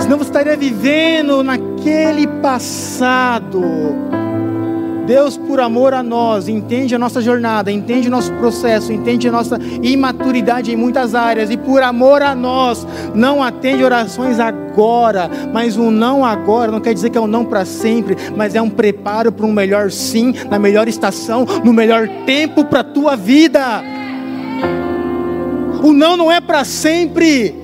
Senão 0.00 0.18
você 0.18 0.30
estaria 0.30 0.56
vivendo 0.56 1.44
naquele 1.44 2.26
passado. 2.26 3.62
Deus, 5.06 5.36
por 5.36 5.60
amor 5.60 5.94
a 5.94 6.02
nós, 6.02 6.48
entende 6.48 6.94
a 6.94 6.98
nossa 6.98 7.20
jornada, 7.20 7.70
entende 7.70 8.08
o 8.08 8.10
nosso 8.10 8.32
processo, 8.34 8.92
entende 8.92 9.28
a 9.28 9.32
nossa 9.32 9.58
imaturidade 9.80 10.72
em 10.72 10.76
muitas 10.76 11.14
áreas, 11.14 11.50
e 11.50 11.56
por 11.56 11.82
amor 11.82 12.22
a 12.22 12.34
nós, 12.34 12.86
não 13.14 13.42
atende 13.42 13.84
orações 13.84 14.40
agora, 14.40 15.30
mas 15.52 15.76
um 15.76 15.90
não 15.90 16.24
agora 16.24 16.70
não 16.70 16.80
quer 16.80 16.94
dizer 16.94 17.10
que 17.10 17.18
é 17.18 17.20
um 17.20 17.26
não 17.26 17.44
para 17.44 17.64
sempre, 17.64 18.16
mas 18.36 18.54
é 18.54 18.62
um 18.62 18.70
preparo 18.70 19.30
para 19.30 19.46
um 19.46 19.52
melhor 19.52 19.90
sim, 19.90 20.34
na 20.48 20.58
melhor 20.58 20.88
estação, 20.88 21.44
no 21.64 21.72
melhor 21.72 22.08
tempo 22.24 22.64
para 22.64 22.80
a 22.80 22.84
tua 22.84 23.16
vida. 23.16 23.91
O 25.82 25.92
não 25.92 26.16
não 26.16 26.30
é 26.30 26.40
para 26.40 26.64
sempre. 26.64 27.54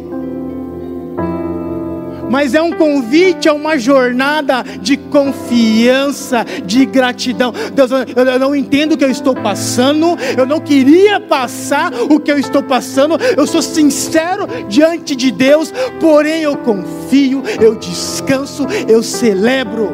Mas 2.30 2.54
é 2.54 2.60
um 2.60 2.72
convite 2.72 3.48
a 3.48 3.54
uma 3.54 3.78
jornada 3.78 4.62
de 4.82 4.96
confiança, 4.96 6.44
de 6.64 6.84
gratidão. 6.84 7.52
Deus, 7.74 7.90
eu 7.90 8.38
não 8.38 8.54
entendo 8.54 8.92
o 8.92 8.98
que 8.98 9.04
eu 9.04 9.10
estou 9.10 9.34
passando, 9.34 10.16
eu 10.36 10.44
não 10.44 10.60
queria 10.60 11.18
passar 11.18 11.90
o 11.94 12.20
que 12.20 12.30
eu 12.30 12.38
estou 12.38 12.62
passando, 12.62 13.16
eu 13.36 13.46
sou 13.46 13.62
sincero 13.62 14.46
diante 14.68 15.16
de 15.16 15.30
Deus, 15.30 15.72
porém 16.00 16.42
eu 16.42 16.56
confio, 16.56 17.42
eu 17.60 17.74
descanso, 17.76 18.66
eu 18.86 19.02
celebro. 19.02 19.90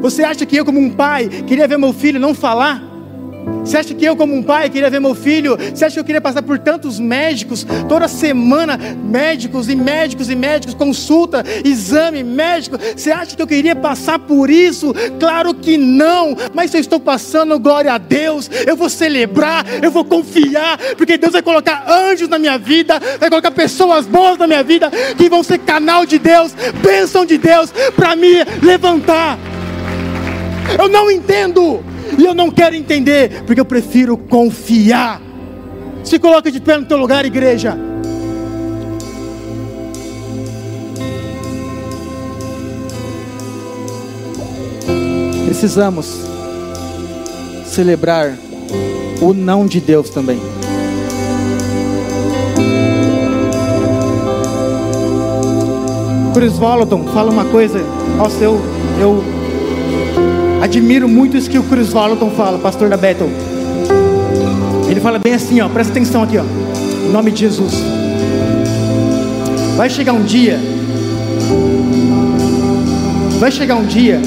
Você 0.00 0.22
acha 0.22 0.46
que 0.46 0.56
eu, 0.56 0.64
como 0.64 0.78
um 0.78 0.90
pai, 0.90 1.28
queria 1.28 1.66
ver 1.66 1.76
meu 1.76 1.92
filho 1.92 2.20
não 2.20 2.34
falar? 2.34 2.87
Você 3.68 3.76
acha 3.76 3.94
que 3.94 4.02
eu, 4.02 4.16
como 4.16 4.34
um 4.34 4.42
pai, 4.42 4.70
queria 4.70 4.88
ver 4.88 4.98
meu 4.98 5.14
filho? 5.14 5.54
Você 5.74 5.84
acha 5.84 5.92
que 5.92 6.00
eu 6.00 6.04
queria 6.04 6.22
passar 6.22 6.42
por 6.42 6.58
tantos 6.58 6.98
médicos, 6.98 7.66
toda 7.86 8.08
semana, 8.08 8.78
médicos 8.78 9.68
e 9.68 9.76
médicos 9.76 10.30
e 10.30 10.34
médicos, 10.34 10.74
consulta, 10.74 11.44
exame 11.62 12.24
médico? 12.24 12.78
Você 12.96 13.10
acha 13.10 13.36
que 13.36 13.42
eu 13.42 13.46
queria 13.46 13.76
passar 13.76 14.20
por 14.20 14.48
isso? 14.48 14.94
Claro 15.20 15.52
que 15.52 15.76
não, 15.76 16.34
mas 16.54 16.70
se 16.70 16.78
eu 16.78 16.80
estou 16.80 16.98
passando, 16.98 17.58
glória 17.58 17.92
a 17.92 17.98
Deus, 17.98 18.50
eu 18.66 18.74
vou 18.74 18.88
celebrar, 18.88 19.66
eu 19.82 19.90
vou 19.90 20.04
confiar, 20.04 20.78
porque 20.96 21.18
Deus 21.18 21.34
vai 21.34 21.42
colocar 21.42 21.84
anjos 21.90 22.26
na 22.26 22.38
minha 22.38 22.56
vida, 22.56 22.98
vai 23.20 23.28
colocar 23.28 23.50
pessoas 23.50 24.06
boas 24.06 24.38
na 24.38 24.46
minha 24.46 24.62
vida, 24.62 24.90
que 25.18 25.28
vão 25.28 25.42
ser 25.42 25.58
canal 25.58 26.06
de 26.06 26.18
Deus, 26.18 26.54
bênção 26.82 27.26
de 27.26 27.36
Deus, 27.36 27.70
para 27.94 28.16
me 28.16 28.42
levantar. 28.62 29.38
Eu 30.78 30.88
não 30.88 31.10
entendo. 31.10 31.84
E 32.16 32.24
eu 32.24 32.34
não 32.34 32.50
quero 32.50 32.74
entender, 32.74 33.42
porque 33.44 33.60
eu 33.60 33.64
prefiro 33.64 34.16
confiar. 34.16 35.20
Se 36.04 36.18
coloca 36.18 36.50
de 36.50 36.60
pé 36.60 36.78
no 36.78 36.86
teu 36.86 36.96
lugar, 36.96 37.24
igreja. 37.24 37.76
Precisamos 45.44 46.20
celebrar 47.66 48.36
o 49.20 49.34
não 49.34 49.66
de 49.66 49.80
Deus 49.80 50.08
também. 50.10 50.40
Chris 56.38 56.56
Volaton 56.56 57.04
fala 57.12 57.32
uma 57.32 57.44
coisa, 57.46 57.80
nossa, 58.16 58.44
eu, 58.44 58.60
eu 59.00 59.37
Admiro 60.68 61.08
muito 61.08 61.34
isso 61.34 61.48
que 61.48 61.58
o 61.58 61.62
Chris 61.62 61.88
Vallotton 61.88 62.30
fala, 62.32 62.58
pastor 62.58 62.90
da 62.90 62.96
Bethel. 62.98 63.30
Ele 64.86 65.00
fala 65.00 65.18
bem 65.18 65.32
assim, 65.32 65.62
ó, 65.62 65.68
presta 65.68 65.92
atenção 65.92 66.22
aqui, 66.22 66.36
ó. 66.36 66.44
Em 66.44 67.10
nome 67.10 67.30
de 67.30 67.40
Jesus. 67.40 67.72
Vai 69.78 69.88
chegar 69.88 70.12
um 70.12 70.22
dia. 70.22 70.60
Vai 73.40 73.50
chegar 73.50 73.76
um 73.76 73.86
dia 73.86 74.20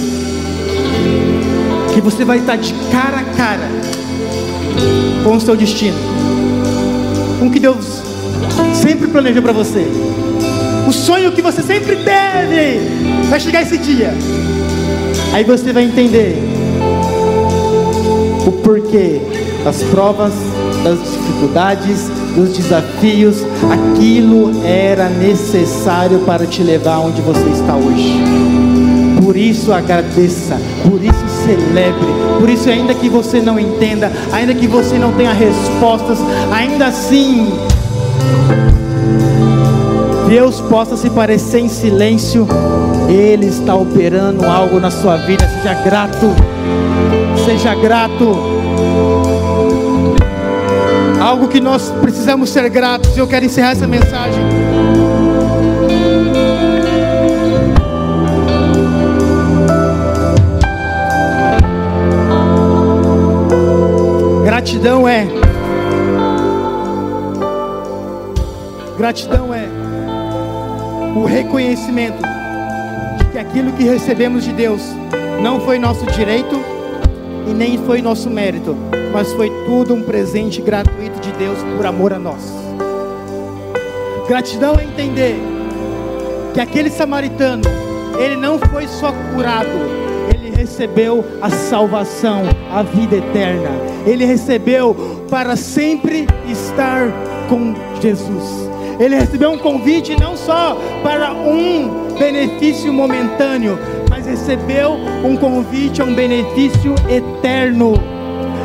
que 1.93 2.01
você 2.01 2.25
vai 2.25 2.39
estar 2.39 2.55
de 2.55 2.73
cara 2.91 3.19
a 3.19 3.23
cara 3.35 3.69
com 5.23 5.35
o 5.35 5.39
seu 5.39 5.55
destino. 5.55 5.97
Com 7.37 7.49
o 7.49 7.51
que 7.51 7.59
Deus 7.59 8.01
sempre 8.73 9.07
planejou 9.07 9.43
para 9.43 9.53
você. 9.53 9.85
O 10.87 10.91
sonho 10.91 11.31
que 11.33 11.41
você 11.41 11.61
sempre 11.61 11.97
teve. 11.97 13.29
Vai 13.29 13.39
chegar 13.39 13.61
esse 13.61 13.77
dia. 13.77 14.11
Aí 15.33 15.43
você 15.45 15.71
vai 15.71 15.85
entender 15.85 16.37
o 18.45 18.51
porquê 18.51 19.21
das 19.63 19.81
provas, 19.83 20.33
das 20.83 20.99
dificuldades, 20.99 22.09
dos 22.35 22.57
desafios. 22.57 23.37
Aquilo 23.71 24.51
era 24.65 25.07
necessário 25.09 26.19
para 26.19 26.45
te 26.45 26.61
levar 26.61 26.99
onde 26.99 27.21
você 27.21 27.47
está 27.49 27.75
hoje. 27.75 28.19
Por 29.23 29.37
isso 29.37 29.71
agradeça, 29.71 30.59
por 30.83 31.01
isso 31.01 31.25
celebre, 31.45 32.07
por 32.37 32.49
isso 32.49 32.69
ainda 32.69 32.93
que 32.93 33.07
você 33.07 33.39
não 33.39 33.57
entenda, 33.57 34.11
ainda 34.33 34.53
que 34.53 34.67
você 34.67 34.97
não 34.97 35.13
tenha 35.13 35.31
respostas, 35.31 36.17
ainda 36.51 36.87
assim 36.87 37.47
Deus 40.31 40.61
possa 40.61 40.95
se 40.95 41.09
parecer 41.09 41.59
em 41.59 41.67
silêncio 41.67 42.47
ele 43.09 43.47
está 43.47 43.75
operando 43.75 44.45
algo 44.45 44.79
na 44.79 44.89
sua 44.89 45.17
vida. 45.17 45.45
Seja 45.45 45.73
grato. 45.83 46.33
Seja 47.43 47.75
grato. 47.75 48.33
Algo 51.19 51.49
que 51.49 51.59
nós 51.59 51.91
precisamos 51.99 52.49
ser 52.49 52.69
gratos. 52.69 53.17
Eu 53.17 53.27
quero 53.27 53.43
encerrar 53.43 53.71
essa 53.71 53.85
mensagem. 53.85 54.41
Gratidão 64.45 65.09
é. 65.09 65.27
Gratidão 68.97 69.53
é 69.53 69.80
o 71.15 71.25
reconhecimento 71.25 72.31
aquilo 73.51 73.73
que 73.73 73.83
recebemos 73.83 74.45
de 74.45 74.53
Deus 74.53 74.81
não 75.41 75.59
foi 75.59 75.77
nosso 75.77 76.05
direito 76.05 76.63
e 77.47 77.53
nem 77.53 77.77
foi 77.79 78.01
nosso 78.01 78.29
mérito, 78.29 78.75
mas 79.11 79.33
foi 79.33 79.49
tudo 79.65 79.93
um 79.93 80.03
presente 80.03 80.61
gratuito 80.61 81.19
de 81.19 81.31
Deus 81.33 81.57
por 81.75 81.85
amor 81.85 82.13
a 82.13 82.19
nós. 82.19 82.41
Gratidão 84.27 84.75
é 84.79 84.83
entender 84.83 85.35
que 86.53 86.61
aquele 86.61 86.89
samaritano, 86.89 87.63
ele 88.17 88.37
não 88.37 88.57
foi 88.57 88.87
só 88.87 89.11
curado, 89.33 89.69
ele 90.33 90.55
recebeu 90.55 91.25
a 91.41 91.49
salvação, 91.49 92.43
a 92.71 92.83
vida 92.83 93.17
eterna. 93.17 93.69
Ele 94.05 94.23
recebeu 94.23 95.25
para 95.29 95.55
sempre 95.55 96.25
estar 96.47 97.11
com 97.49 97.73
Jesus. 98.01 98.69
Ele 98.99 99.15
recebeu 99.15 99.51
um 99.51 99.57
convite 99.57 100.19
não 100.19 100.35
só 100.35 100.77
para 101.03 101.33
um 101.33 102.15
benefício 102.17 102.91
momentâneo, 102.93 103.77
mas 104.09 104.25
recebeu 104.25 104.93
um 105.23 105.35
convite 105.37 106.01
a 106.01 106.05
um 106.05 106.13
benefício 106.13 106.93
eterno. 107.09 107.93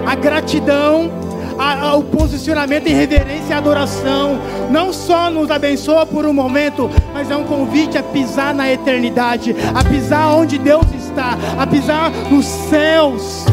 A 0.06 0.14
gratidão, 0.14 1.10
a, 1.58 1.88
a, 1.88 1.94
o 1.96 2.04
posicionamento 2.04 2.86
em 2.86 2.94
reverência 2.94 3.50
e 3.50 3.52
adoração, 3.52 4.38
não 4.70 4.92
só 4.92 5.30
nos 5.30 5.50
abençoa 5.50 6.04
por 6.04 6.26
um 6.26 6.32
momento, 6.32 6.90
mas 7.12 7.30
é 7.30 7.36
um 7.36 7.44
convite 7.44 7.96
a 7.96 8.02
pisar 8.02 8.54
na 8.54 8.70
eternidade, 8.70 9.54
a 9.74 9.82
pisar 9.84 10.34
onde 10.34 10.58
Deus 10.58 10.86
está, 10.94 11.36
a 11.58 11.66
pisar 11.66 12.10
nos 12.30 12.44
céus. 12.44 13.46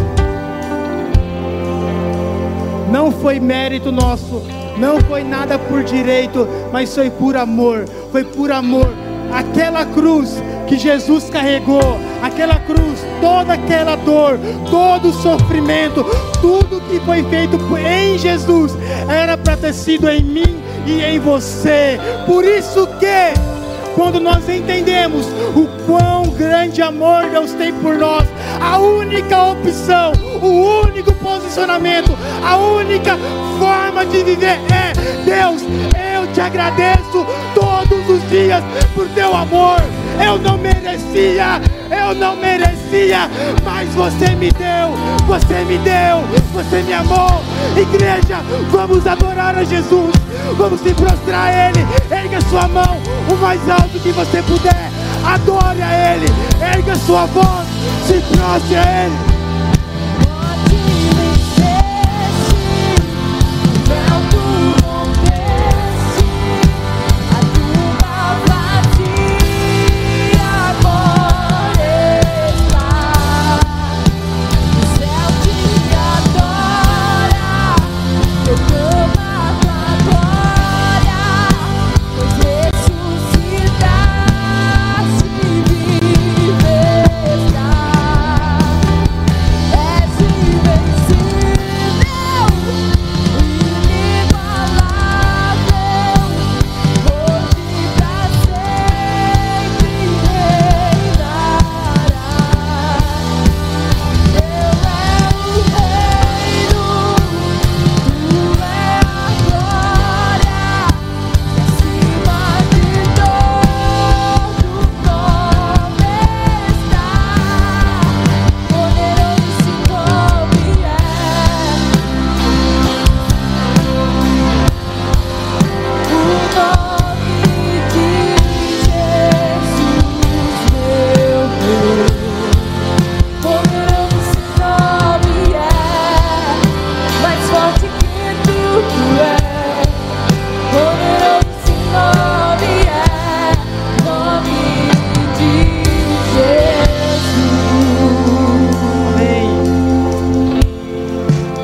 Não 2.92 3.12
foi 3.12 3.40
mérito 3.40 3.92
nosso, 3.92 4.44
não 4.78 5.00
foi 5.02 5.24
nada 5.24 5.58
por 5.58 5.84
direito, 5.84 6.48
mas 6.72 6.94
foi 6.94 7.10
por 7.10 7.36
amor, 7.36 7.86
foi 8.12 8.24
por 8.24 8.52
amor 8.52 8.90
aquela 9.34 9.86
cruz 9.86 10.42
que 10.68 10.78
Jesus 10.78 11.30
carregou, 11.30 12.00
aquela 12.22 12.60
cruz, 12.60 13.06
toda 13.20 13.54
aquela 13.54 13.96
dor, 13.96 14.40
todo 14.70 15.10
o 15.10 15.14
sofrimento, 15.14 16.06
tudo 16.40 16.82
que 16.82 17.00
foi 17.02 17.24
feito 17.24 17.58
em 17.78 18.18
Jesus 18.18 18.78
era 19.10 19.38
para 19.38 19.58
ter 19.58 19.74
sido 19.74 20.10
em 20.10 20.24
mim 20.24 20.64
e 20.86 21.02
em 21.02 21.20
você. 21.20 22.00
Por 22.26 22.46
isso 22.46 22.88
que 23.00 23.53
quando 23.96 24.20
nós 24.20 24.48
entendemos 24.50 25.28
o 25.56 25.68
quão 25.86 26.24
grande 26.30 26.82
amor 26.82 27.30
Deus 27.30 27.52
tem 27.54 27.74
por 27.74 27.98
nós, 27.98 28.28
a 28.60 28.78
única 28.78 29.44
opção, 29.44 30.14
o 30.42 30.86
único 30.86 31.14
posicionamento, 31.16 32.12
a 32.44 32.58
única 32.58 33.18
forma 33.60 34.06
de 34.06 34.24
viver 34.24 34.60
é 34.72 34.94
Deus, 35.24 35.62
eu 35.62 36.28
te 36.34 36.42
agradeço 36.42 37.26
todos 37.54 38.10
os 38.10 38.30
dias 38.30 38.64
por 38.94 39.08
teu 39.10 39.36
amor. 39.36 39.78
Eu 40.24 40.38
não 40.38 40.58
merecia, 40.58 41.62
eu 41.94 42.16
não 42.16 42.36
merecia, 42.36 43.30
mas 43.64 43.90
você 43.94 44.36
me 44.36 44.52
deu, 44.52 44.94
você 45.26 45.64
me 45.66 45.78
deu, 45.80 46.24
você 46.54 46.82
me 46.82 46.94
amou. 46.94 47.42
Igreja, 47.78 48.42
vamos 48.72 49.06
adorar 49.06 49.58
a 49.58 49.64
Jesus, 49.64 50.14
vamos 50.58 50.82
se 50.82 50.94
prostrar 50.94 51.48
a 51.48 51.70
Ele. 51.70 51.88
Erga 52.10 52.42
sua 52.50 52.68
mão 52.68 52.98
o 53.30 53.36
mais 53.38 53.70
alto 53.70 54.00
que 54.00 54.12
você 54.12 54.42
puder, 54.44 54.92
adore 55.26 55.82
a 55.82 56.14
Ele, 56.14 56.28
erga 56.62 56.96
sua 56.96 57.26
voz, 57.28 57.68
se 58.08 58.22
prostre 58.36 58.76
a 58.76 59.06
Ele. 59.06 59.33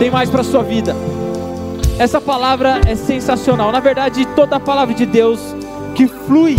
Tem 0.09 0.11
mais 0.11 0.29
para 0.29 0.43
sua 0.43 0.63
vida. 0.63 0.95
Essa 1.99 2.19
palavra 2.19 2.81
é 2.87 2.95
sensacional. 2.95 3.71
Na 3.71 3.79
verdade, 3.79 4.25
toda 4.35 4.55
a 4.55 4.59
palavra 4.59 4.95
de 4.95 5.05
Deus 5.05 5.39
que 5.93 6.07
flui 6.07 6.57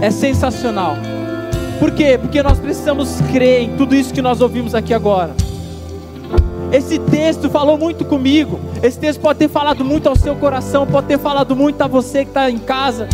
é 0.00 0.10
sensacional. 0.10 0.96
Por 1.78 1.92
quê? 1.92 2.18
Porque 2.20 2.42
nós 2.42 2.58
precisamos 2.58 3.20
crer 3.32 3.62
em 3.62 3.76
tudo 3.76 3.94
isso 3.94 4.12
que 4.12 4.20
nós 4.20 4.40
ouvimos 4.40 4.74
aqui 4.74 4.92
agora. 4.92 5.30
Esse 6.72 6.98
texto 6.98 7.48
falou 7.48 7.78
muito 7.78 8.04
comigo. 8.04 8.58
Esse 8.82 8.98
texto 8.98 9.20
pode 9.20 9.38
ter 9.38 9.48
falado 9.48 9.84
muito 9.84 10.08
ao 10.08 10.16
seu 10.16 10.34
coração, 10.34 10.88
pode 10.88 11.06
ter 11.06 11.18
falado 11.18 11.54
muito 11.54 11.80
a 11.82 11.86
você 11.86 12.24
que 12.24 12.30
está 12.30 12.50
em 12.50 12.58
casa. 12.58 13.08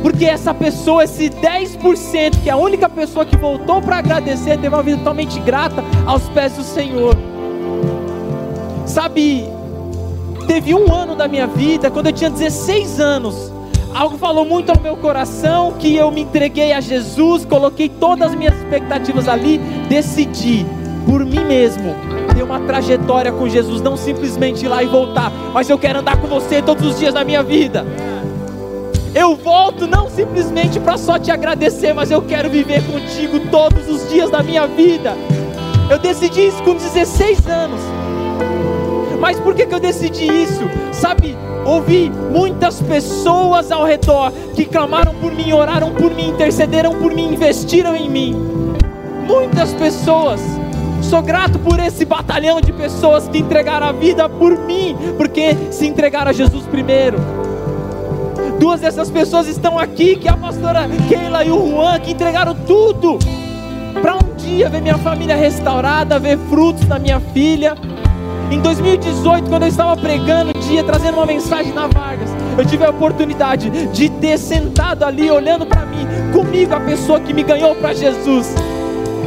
Porque 0.00 0.24
essa 0.24 0.54
pessoa, 0.54 1.04
esse 1.04 1.28
10%, 1.28 2.42
que 2.42 2.48
é 2.48 2.52
a 2.52 2.56
única 2.56 2.88
pessoa 2.88 3.26
que 3.26 3.36
voltou 3.36 3.82
para 3.82 3.98
agradecer, 3.98 4.56
teve 4.56 4.68
uma 4.68 4.82
vida 4.82 4.96
totalmente 4.96 5.38
grata 5.40 5.84
aos 6.06 6.26
pés 6.30 6.54
do 6.54 6.62
Senhor. 6.62 7.31
Sabe, 8.92 9.48
teve 10.46 10.74
um 10.74 10.92
ano 10.92 11.16
da 11.16 11.26
minha 11.26 11.46
vida, 11.46 11.90
quando 11.90 12.08
eu 12.08 12.12
tinha 12.12 12.28
16 12.28 13.00
anos, 13.00 13.50
algo 13.94 14.18
falou 14.18 14.44
muito 14.44 14.68
ao 14.68 14.78
meu 14.78 14.98
coração, 14.98 15.72
que 15.78 15.96
eu 15.96 16.10
me 16.10 16.20
entreguei 16.20 16.74
a 16.74 16.80
Jesus, 16.82 17.46
coloquei 17.46 17.88
todas 17.88 18.28
as 18.28 18.34
minhas 18.34 18.54
expectativas 18.54 19.28
ali, 19.28 19.56
decidi 19.88 20.66
por 21.06 21.24
mim 21.24 21.42
mesmo 21.42 21.94
ter 22.36 22.42
uma 22.42 22.60
trajetória 22.60 23.32
com 23.32 23.48
Jesus, 23.48 23.80
não 23.80 23.96
simplesmente 23.96 24.66
ir 24.66 24.68
lá 24.68 24.82
e 24.82 24.86
voltar, 24.86 25.32
mas 25.54 25.70
eu 25.70 25.78
quero 25.78 26.00
andar 26.00 26.20
com 26.20 26.26
você 26.26 26.60
todos 26.60 26.84
os 26.84 26.98
dias 26.98 27.14
da 27.14 27.24
minha 27.24 27.42
vida. 27.42 27.86
Eu 29.14 29.34
volto 29.36 29.86
não 29.86 30.10
simplesmente 30.10 30.78
para 30.78 30.98
só 30.98 31.18
te 31.18 31.30
agradecer, 31.30 31.94
mas 31.94 32.10
eu 32.10 32.20
quero 32.20 32.50
viver 32.50 32.82
contigo 32.84 33.40
todos 33.50 33.88
os 33.88 34.06
dias 34.10 34.28
da 34.28 34.42
minha 34.42 34.66
vida. 34.66 35.16
Eu 35.88 35.98
decidi 35.98 36.46
isso 36.46 36.62
com 36.62 36.74
16 36.74 37.46
anos. 37.46 38.01
Mas 39.22 39.38
por 39.38 39.54
que, 39.54 39.66
que 39.66 39.72
eu 39.72 39.78
decidi 39.78 40.26
isso? 40.26 40.68
Sabe, 40.90 41.38
ouvi 41.64 42.10
muitas 42.10 42.82
pessoas 42.82 43.70
ao 43.70 43.84
redor 43.84 44.32
que 44.52 44.64
clamaram 44.64 45.14
por 45.14 45.32
mim, 45.32 45.52
oraram 45.52 45.92
por 45.92 46.12
mim, 46.12 46.30
intercederam 46.30 46.96
por 46.96 47.14
mim, 47.14 47.32
investiram 47.32 47.94
em 47.94 48.10
mim. 48.10 48.34
Muitas 49.24 49.72
pessoas. 49.74 50.40
Sou 51.02 51.22
grato 51.22 51.56
por 51.60 51.78
esse 51.78 52.04
batalhão 52.04 52.60
de 52.60 52.72
pessoas 52.72 53.28
que 53.28 53.38
entregaram 53.38 53.86
a 53.86 53.92
vida 53.92 54.28
por 54.28 54.58
mim, 54.58 54.96
porque 55.16 55.56
se 55.70 55.86
entregaram 55.86 56.30
a 56.30 56.34
Jesus 56.34 56.66
primeiro. 56.66 57.18
Duas 58.58 58.80
dessas 58.80 59.08
pessoas 59.08 59.46
estão 59.46 59.78
aqui, 59.78 60.16
que 60.16 60.26
é 60.26 60.32
a 60.32 60.36
pastora 60.36 60.88
Keila 61.08 61.44
e 61.44 61.50
o 61.52 61.70
Juan, 61.70 62.00
que 62.00 62.10
entregaram 62.10 62.56
tudo 62.66 63.20
para 64.00 64.16
um 64.16 64.34
dia 64.36 64.68
ver 64.68 64.82
minha 64.82 64.98
família 64.98 65.36
restaurada, 65.36 66.18
ver 66.18 66.36
frutos 66.50 66.84
da 66.86 66.98
minha 66.98 67.20
filha. 67.20 67.76
Em 68.52 68.60
2018, 68.60 69.48
quando 69.48 69.62
eu 69.62 69.68
estava 69.68 69.96
pregando, 69.96 70.52
dia 70.60 70.84
trazendo 70.84 71.14
uma 71.14 71.24
mensagem 71.24 71.72
na 71.72 71.86
Vargas, 71.86 72.28
eu 72.58 72.66
tive 72.66 72.84
a 72.84 72.90
oportunidade 72.90 73.70
de 73.86 74.10
ter 74.10 74.36
sentado 74.36 75.04
ali, 75.04 75.30
olhando 75.30 75.64
para 75.64 75.86
mim, 75.86 76.06
comigo, 76.34 76.74
a 76.74 76.80
pessoa 76.80 77.18
que 77.18 77.32
me 77.32 77.42
ganhou 77.42 77.74
para 77.74 77.94
Jesus. 77.94 78.54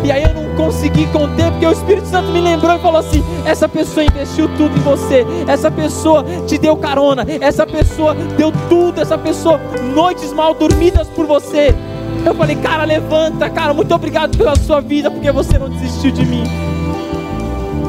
E 0.04 0.12
aí 0.12 0.22
eu 0.22 0.32
não 0.36 0.56
consegui 0.56 1.08
conter, 1.08 1.50
porque 1.50 1.66
o 1.66 1.72
Espírito 1.72 2.08
Santo 2.08 2.32
me 2.32 2.40
lembrou 2.40 2.76
e 2.76 2.80
falou 2.80 3.00
assim: 3.00 3.24
essa 3.48 3.68
pessoa 3.68 4.06
investiu 4.06 4.48
tudo 4.58 4.78
em 4.78 4.82
você, 4.82 5.26
essa 5.48 5.72
pessoa 5.72 6.24
te 6.46 6.60
deu 6.60 6.78
carona, 6.78 7.26
essa 7.42 7.66
pessoa 7.66 8.14
deu 8.38 8.54
tudo, 8.70 9.02
essa 9.02 9.18
pessoa, 9.18 9.60
noites 9.96 10.32
mal 10.34 10.54
dormidas 10.54 11.08
por 11.08 11.26
você. 11.26 11.74
Eu 12.24 12.36
falei, 12.36 12.58
cara, 12.58 12.84
levanta, 12.84 13.50
cara, 13.50 13.74
muito 13.74 13.92
obrigado 13.92 14.38
pela 14.38 14.56
sua 14.56 14.82
vida, 14.82 15.10
porque 15.10 15.32
você 15.32 15.58
não 15.58 15.68
desistiu 15.68 16.12
de 16.12 16.24
mim. 16.24 16.75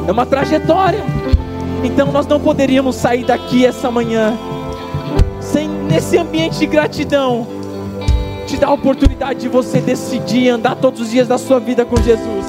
É 0.06 0.12
uma 0.12 0.26
trajetória. 0.26 1.04
Então 1.82 2.12
nós 2.12 2.26
não 2.26 2.40
poderíamos 2.40 2.96
sair 2.96 3.24
daqui 3.24 3.66
essa 3.66 3.90
manhã 3.90 4.36
sem 5.40 5.68
nesse 5.68 6.18
ambiente 6.18 6.58
de 6.58 6.66
gratidão 6.66 7.46
te 8.46 8.56
dá 8.56 8.68
a 8.68 8.72
oportunidade 8.72 9.40
de 9.40 9.48
você 9.48 9.80
decidir 9.80 10.48
andar 10.48 10.76
todos 10.76 11.00
os 11.00 11.10
dias 11.10 11.26
da 11.26 11.36
sua 11.36 11.58
vida 11.58 11.84
com 11.84 11.96
Jesus. 11.96 12.46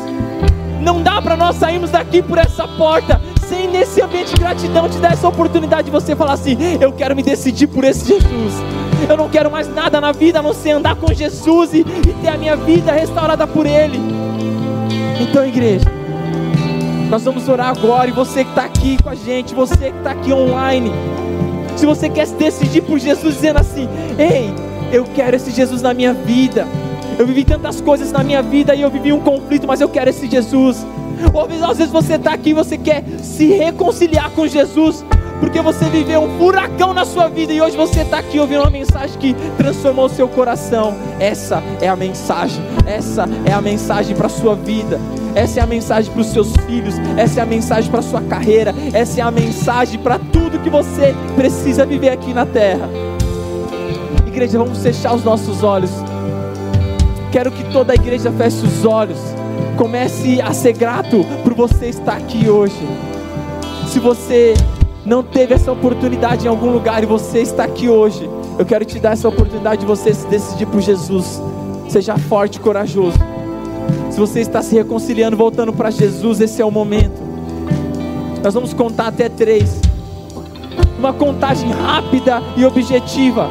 Não 0.81 1.01
dá 1.01 1.21
para 1.21 1.35
nós 1.35 1.55
sairmos 1.55 1.89
daqui 1.89 2.21
por 2.21 2.37
essa 2.37 2.67
porta 2.67 3.19
sem 3.47 3.67
nesse 3.67 4.01
ambiente 4.01 4.33
de 4.33 4.39
gratidão 4.39 4.87
te 4.87 4.97
dar 4.99 5.13
essa 5.13 5.27
oportunidade 5.27 5.85
de 5.85 5.91
você 5.91 6.15
falar 6.15 6.33
assim: 6.33 6.57
eu 6.79 6.91
quero 6.91 7.15
me 7.15 7.23
decidir 7.23 7.67
por 7.67 7.83
esse 7.83 8.05
Jesus. 8.05 8.53
Eu 9.09 9.17
não 9.17 9.29
quero 9.29 9.49
mais 9.49 9.67
nada 9.73 9.99
na 9.99 10.11
vida 10.11 10.39
a 10.39 10.41
não 10.41 10.53
ser 10.53 10.71
andar 10.71 10.95
com 10.95 11.13
Jesus 11.13 11.73
e, 11.73 11.79
e 11.79 12.13
ter 12.21 12.29
a 12.29 12.37
minha 12.37 12.55
vida 12.55 12.91
restaurada 12.91 13.47
por 13.47 13.65
Ele. 13.65 13.99
Então, 15.19 15.45
igreja, 15.45 15.85
nós 17.09 17.23
vamos 17.23 17.47
orar 17.47 17.69
agora 17.69 18.09
e 18.09 18.13
você 18.13 18.43
que 18.43 18.49
está 18.49 18.65
aqui 18.65 19.01
com 19.01 19.09
a 19.09 19.15
gente, 19.15 19.55
você 19.55 19.91
que 19.91 19.97
está 19.97 20.11
aqui 20.11 20.33
online, 20.33 20.91
se 21.75 21.85
você 21.85 22.09
quer 22.09 22.27
se 22.27 22.35
decidir 22.35 22.81
por 22.81 22.99
Jesus, 22.99 23.35
dizendo 23.35 23.59
assim: 23.59 23.87
ei, 24.17 24.53
eu 24.91 25.05
quero 25.15 25.35
esse 25.35 25.51
Jesus 25.51 25.81
na 25.81 25.93
minha 25.93 26.13
vida. 26.13 26.67
Eu 27.17 27.25
vivi 27.25 27.43
tantas 27.43 27.81
coisas 27.81 28.11
na 28.11 28.23
minha 28.23 28.43
vida 28.43 28.75
e 28.75 28.81
eu 28.81 28.91
vivi 28.91 29.11
um 29.11 29.19
conflito, 29.19 29.65
mas 29.65 29.81
eu 29.81 29.89
quero 29.89 30.09
esse 30.09 30.27
Jesus. 30.27 30.85
Ou 31.33 31.47
às 31.69 31.77
vezes 31.77 31.91
você 31.91 32.15
está 32.15 32.33
aqui 32.33 32.51
e 32.51 32.53
você 32.53 32.77
quer 32.77 33.03
se 33.23 33.47
reconciliar 33.47 34.29
com 34.31 34.45
Jesus, 34.45 35.03
porque 35.39 35.59
você 35.61 35.85
viveu 35.85 36.21
um 36.21 36.37
furacão 36.37 36.93
na 36.93 37.05
sua 37.05 37.27
vida 37.27 37.51
e 37.53 37.59
hoje 37.59 37.75
você 37.75 38.01
está 38.01 38.19
aqui 38.19 38.39
ouvindo 38.39 38.61
uma 38.61 38.69
mensagem 38.69 39.17
que 39.17 39.35
transformou 39.57 40.05
o 40.05 40.09
seu 40.09 40.27
coração. 40.27 40.95
Essa 41.19 41.63
é 41.81 41.87
a 41.87 41.95
mensagem, 41.95 42.63
essa 42.85 43.27
é 43.45 43.51
a 43.51 43.61
mensagem 43.61 44.15
para 44.15 44.27
a 44.27 44.29
sua 44.29 44.55
vida. 44.55 44.99
Essa 45.37 45.59
é 45.59 45.63
a 45.63 45.67
mensagem 45.67 46.11
para 46.11 46.21
os 46.21 46.27
seus 46.27 46.51
filhos, 46.65 46.95
essa 47.15 47.39
é 47.39 47.43
a 47.43 47.45
mensagem 47.45 47.91
para 47.91 47.99
a 47.99 48.03
sua 48.03 48.21
carreira, 48.21 48.73
essa 48.91 49.19
é 49.19 49.23
a 49.23 49.29
mensagem 49.29 49.99
para 49.99 50.17
tudo 50.17 50.59
que 50.59 50.69
você 50.69 51.13
precisa 51.35 51.85
viver 51.85 52.09
aqui 52.09 52.33
na 52.33 52.45
terra 52.45 52.89
igreja, 54.37 54.59
vamos 54.59 54.83
fechar 54.83 55.15
os 55.15 55.23
nossos 55.23 55.63
olhos. 55.63 55.89
Quero 57.31 57.51
que 57.51 57.63
toda 57.71 57.91
a 57.91 57.95
igreja 57.95 58.31
feche 58.31 58.63
os 58.63 58.85
olhos. 58.85 59.17
Comece 59.75 60.39
a 60.39 60.53
ser 60.53 60.73
grato 60.73 61.25
por 61.43 61.55
você 61.55 61.87
estar 61.87 62.17
aqui 62.17 62.47
hoje. 62.47 62.87
Se 63.87 63.99
você 63.99 64.53
não 65.03 65.23
teve 65.23 65.55
essa 65.55 65.71
oportunidade 65.71 66.45
em 66.45 66.49
algum 66.49 66.71
lugar 66.71 67.01
e 67.01 67.07
você 67.07 67.39
está 67.39 67.63
aqui 67.63 67.89
hoje, 67.89 68.29
eu 68.59 68.65
quero 68.65 68.85
te 68.85 68.99
dar 68.99 69.13
essa 69.13 69.27
oportunidade 69.27 69.81
de 69.81 69.87
você 69.87 70.13
se 70.13 70.27
decidir 70.27 70.67
por 70.67 70.81
Jesus. 70.81 71.41
Seja 71.89 72.15
forte 72.17 72.57
e 72.57 72.59
corajoso. 72.59 73.17
Se 74.17 74.21
você 74.21 74.39
está 74.39 74.63
se 74.63 74.73
reconciliando, 74.73 75.37
voltando 75.37 75.71
para 75.71 75.91
Jesus, 75.91 76.41
esse 76.41 76.59
é 76.59 76.65
o 76.65 76.71
momento. 76.71 77.21
Nós 78.43 78.51
vamos 78.51 78.73
contar 78.73 79.09
até 79.09 79.29
três. 79.29 79.79
Uma 80.97 81.13
contagem 81.13 81.69
rápida 81.69 82.41
e 82.55 82.65
objetiva. 82.65 83.47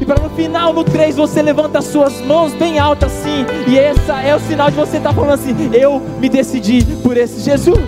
E 0.00 0.04
para 0.04 0.20
no 0.24 0.30
final, 0.30 0.72
no 0.72 0.82
3, 0.82 1.14
você 1.14 1.40
levanta 1.40 1.78
as 1.78 1.84
suas 1.84 2.20
mãos 2.22 2.52
bem 2.52 2.80
altas 2.80 3.12
assim. 3.12 3.46
E 3.68 3.78
essa 3.78 4.20
é 4.20 4.34
o 4.34 4.40
sinal 4.40 4.72
de 4.72 4.76
você 4.76 4.96
estar 4.96 5.10
tá 5.10 5.14
falando 5.14 5.34
assim: 5.34 5.54
Eu 5.72 6.02
me 6.18 6.28
decidi 6.28 6.84
por 7.04 7.16
esse 7.16 7.40
Jesus. 7.40 7.78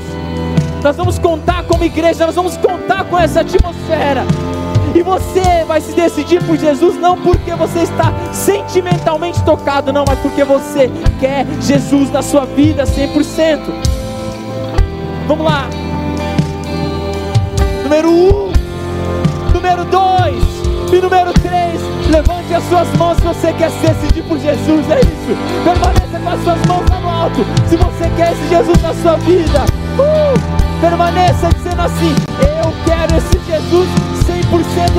Nós 0.85 0.95
vamos 0.95 1.19
contar 1.19 1.65
como 1.65 1.83
igreja, 1.83 2.27
nós 2.27 2.37
vamos 2.37 2.57
contar 2.59 3.07
com 3.07 3.19
essa 3.19 3.41
atmosfera. 3.41 4.25
E 4.95 5.03
você 5.03 5.65
vai 5.67 5.81
se 5.81 5.93
decidir 5.93 6.43
por 6.45 6.57
Jesus 6.57 6.99
não 6.99 7.17
porque 7.17 7.55
você 7.55 7.81
está 7.81 8.13
sentimentalmente 8.33 9.43
tocado, 9.43 9.93
não, 9.93 10.05
mas 10.07 10.19
porque 10.19 10.45
você 10.45 10.91
quer 11.19 11.47
Jesus 11.61 12.11
na 12.11 12.21
sua 12.21 12.45
vida 12.45 12.85
100%. 12.85 13.61
Vamos 15.27 15.45
lá. 15.45 15.69
Número 17.83 18.11
1. 18.11 18.13
Um. 18.13 18.53
Número 19.55 19.85
2. 19.85 20.53
E 20.93 21.01
número 21.01 21.33
3, 21.33 21.81
levante 22.11 22.53
as 22.53 22.63
suas 22.65 22.87
mãos 22.99 23.17
se 23.17 23.23
você 23.23 23.51
quer 23.55 23.71
se 23.71 23.79
decidir 23.79 24.23
por 24.25 24.39
Jesus, 24.39 24.91
é 24.91 25.01
isso. 25.01 25.35
Permaneça 25.65 26.21
com 26.23 26.29
as 26.29 26.45
suas 26.45 26.67
mãos 26.67 26.91
no 26.91 27.09
alto, 27.09 27.41
se 27.67 27.77
você 27.77 28.11
quer 28.15 28.33
esse 28.33 28.49
Jesus 28.49 28.83
na 28.83 28.93
sua 28.93 29.17
vida. 29.17 29.65
Uh, 29.97 30.81
permaneça 30.83 31.49
dizendo 31.57 31.81
assim: 31.81 32.15
Eu 32.41 32.75
quero 32.85 33.17
esse 33.17 33.39
Jesus 33.51 33.89
100% 33.89 34.12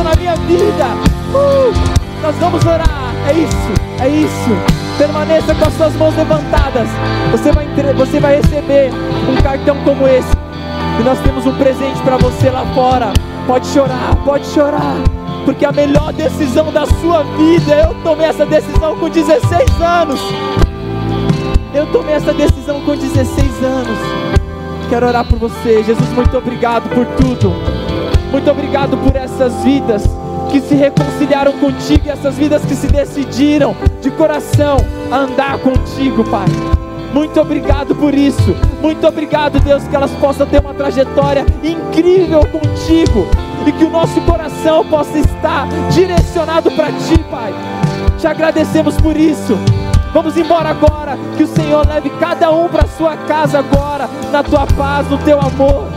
na 0.03 0.15
minha 0.15 0.35
vida. 0.35 0.85
Uh, 1.33 1.73
nós 2.21 2.35
vamos 2.37 2.65
orar, 2.65 3.13
é 3.27 3.33
isso, 3.33 4.01
é 4.01 4.09
isso. 4.09 4.97
Permaneça 4.97 5.53
com 5.55 5.65
as 5.65 5.73
suas 5.73 5.93
mãos 5.95 6.15
levantadas. 6.15 6.87
Você 7.31 7.51
vai, 7.51 7.67
você 7.95 8.19
vai 8.19 8.35
receber 8.37 8.91
um 9.29 9.41
cartão 9.41 9.75
como 9.83 10.07
esse. 10.07 10.31
E 10.99 11.03
nós 11.03 11.19
temos 11.19 11.45
um 11.45 11.55
presente 11.55 12.01
para 12.01 12.17
você 12.17 12.49
lá 12.49 12.65
fora. 12.73 13.11
Pode 13.47 13.67
chorar, 13.67 14.15
pode 14.23 14.45
chorar 14.47 14.95
porque 15.45 15.65
a 15.65 15.71
melhor 15.73 16.13
decisão 16.13 16.71
da 16.71 16.85
sua 16.85 17.23
vida, 17.23 17.75
eu 17.75 17.93
tomei 18.01 18.27
essa 18.27 18.45
decisão 18.45 18.97
com 18.97 19.09
16 19.09 19.81
anos. 19.81 20.19
Eu 21.73 21.85
tomei 21.87 22.13
essa 22.13 22.33
decisão 22.33 22.79
com 22.81 22.95
16 22.95 23.63
anos. 23.63 23.97
Quero 24.89 25.07
orar 25.07 25.25
por 25.25 25.37
você, 25.39 25.83
Jesus. 25.83 26.09
Muito 26.13 26.37
obrigado 26.37 26.87
por 26.89 27.05
tudo. 27.17 27.92
Muito 28.34 28.49
obrigado 28.49 28.97
por 28.97 29.15
essas 29.15 29.63
vidas 29.63 30.03
que 30.49 30.59
se 30.59 30.73
reconciliaram 30.73 31.53
contigo, 31.53 32.01
e 32.07 32.09
essas 32.09 32.36
vidas 32.36 32.65
que 32.65 32.73
se 32.73 32.88
decidiram 32.88 33.75
de 34.01 34.09
coração 34.09 34.77
a 35.11 35.17
andar 35.17 35.59
contigo, 35.59 36.23
Pai. 36.23 36.47
Muito 37.13 37.39
obrigado 37.39 37.93
por 37.93 38.11
isso. 38.11 38.55
Muito 38.81 39.05
obrigado, 39.07 39.59
Deus, 39.59 39.84
que 39.88 39.95
elas 39.95 40.09
possam 40.13 40.47
ter 40.47 40.59
uma 40.59 40.73
trajetória 40.73 41.45
incrível 41.63 42.39
contigo 42.47 43.27
e 43.67 43.71
que 43.71 43.84
o 43.84 43.89
nosso 43.91 44.19
coração 44.21 44.84
possa 44.84 45.19
estar 45.19 45.67
direcionado 45.91 46.71
para 46.71 46.88
ti, 46.88 47.23
Pai. 47.29 47.53
Te 48.17 48.25
agradecemos 48.25 48.97
por 48.97 49.15
isso. 49.15 49.55
Vamos 50.11 50.36
embora 50.38 50.69
agora. 50.69 51.19
Que 51.38 51.43
o 51.43 51.47
Senhor 51.47 51.88
leve 51.88 52.09
cada 52.19 52.49
um 52.49 52.67
para 52.67 52.88
sua 52.88 53.15
casa 53.15 53.59
agora, 53.59 54.09
na 54.31 54.41
tua 54.41 54.65
paz, 54.65 55.07
no 55.07 55.19
teu 55.19 55.39
amor. 55.39 55.92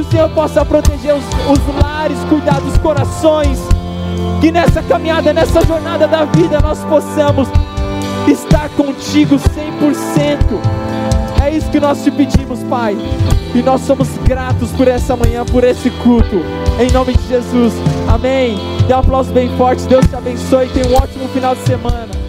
O 0.00 0.04
Senhor 0.04 0.30
possa 0.30 0.64
proteger 0.64 1.14
os, 1.14 1.24
os 1.24 1.82
lares, 1.82 2.18
cuidar 2.28 2.58
dos 2.60 2.78
corações. 2.78 3.58
Que 4.40 4.50
nessa 4.50 4.82
caminhada, 4.82 5.32
nessa 5.32 5.64
jornada 5.66 6.08
da 6.08 6.24
vida, 6.24 6.58
nós 6.60 6.82
possamos 6.84 7.46
estar 8.26 8.70
contigo 8.70 9.36
100%. 9.36 10.80
É 11.44 11.50
isso 11.50 11.70
que 11.70 11.78
nós 11.78 12.02
te 12.02 12.10
pedimos, 12.10 12.62
Pai. 12.64 12.96
E 13.54 13.62
nós 13.62 13.82
somos 13.82 14.08
gratos 14.24 14.70
por 14.72 14.88
essa 14.88 15.14
manhã, 15.16 15.44
por 15.44 15.64
esse 15.64 15.90
culto. 15.90 16.36
Em 16.80 16.90
nome 16.92 17.14
de 17.14 17.28
Jesus. 17.28 17.74
Amém. 18.08 18.58
Dê 18.86 18.94
um 18.94 18.98
aplauso 18.98 19.30
bem 19.32 19.54
forte. 19.58 19.82
Deus 19.86 20.06
te 20.06 20.16
abençoe. 20.16 20.68
Tenha 20.68 20.88
um 20.88 20.94
ótimo 20.94 21.28
final 21.28 21.54
de 21.54 21.62
semana. 21.62 22.19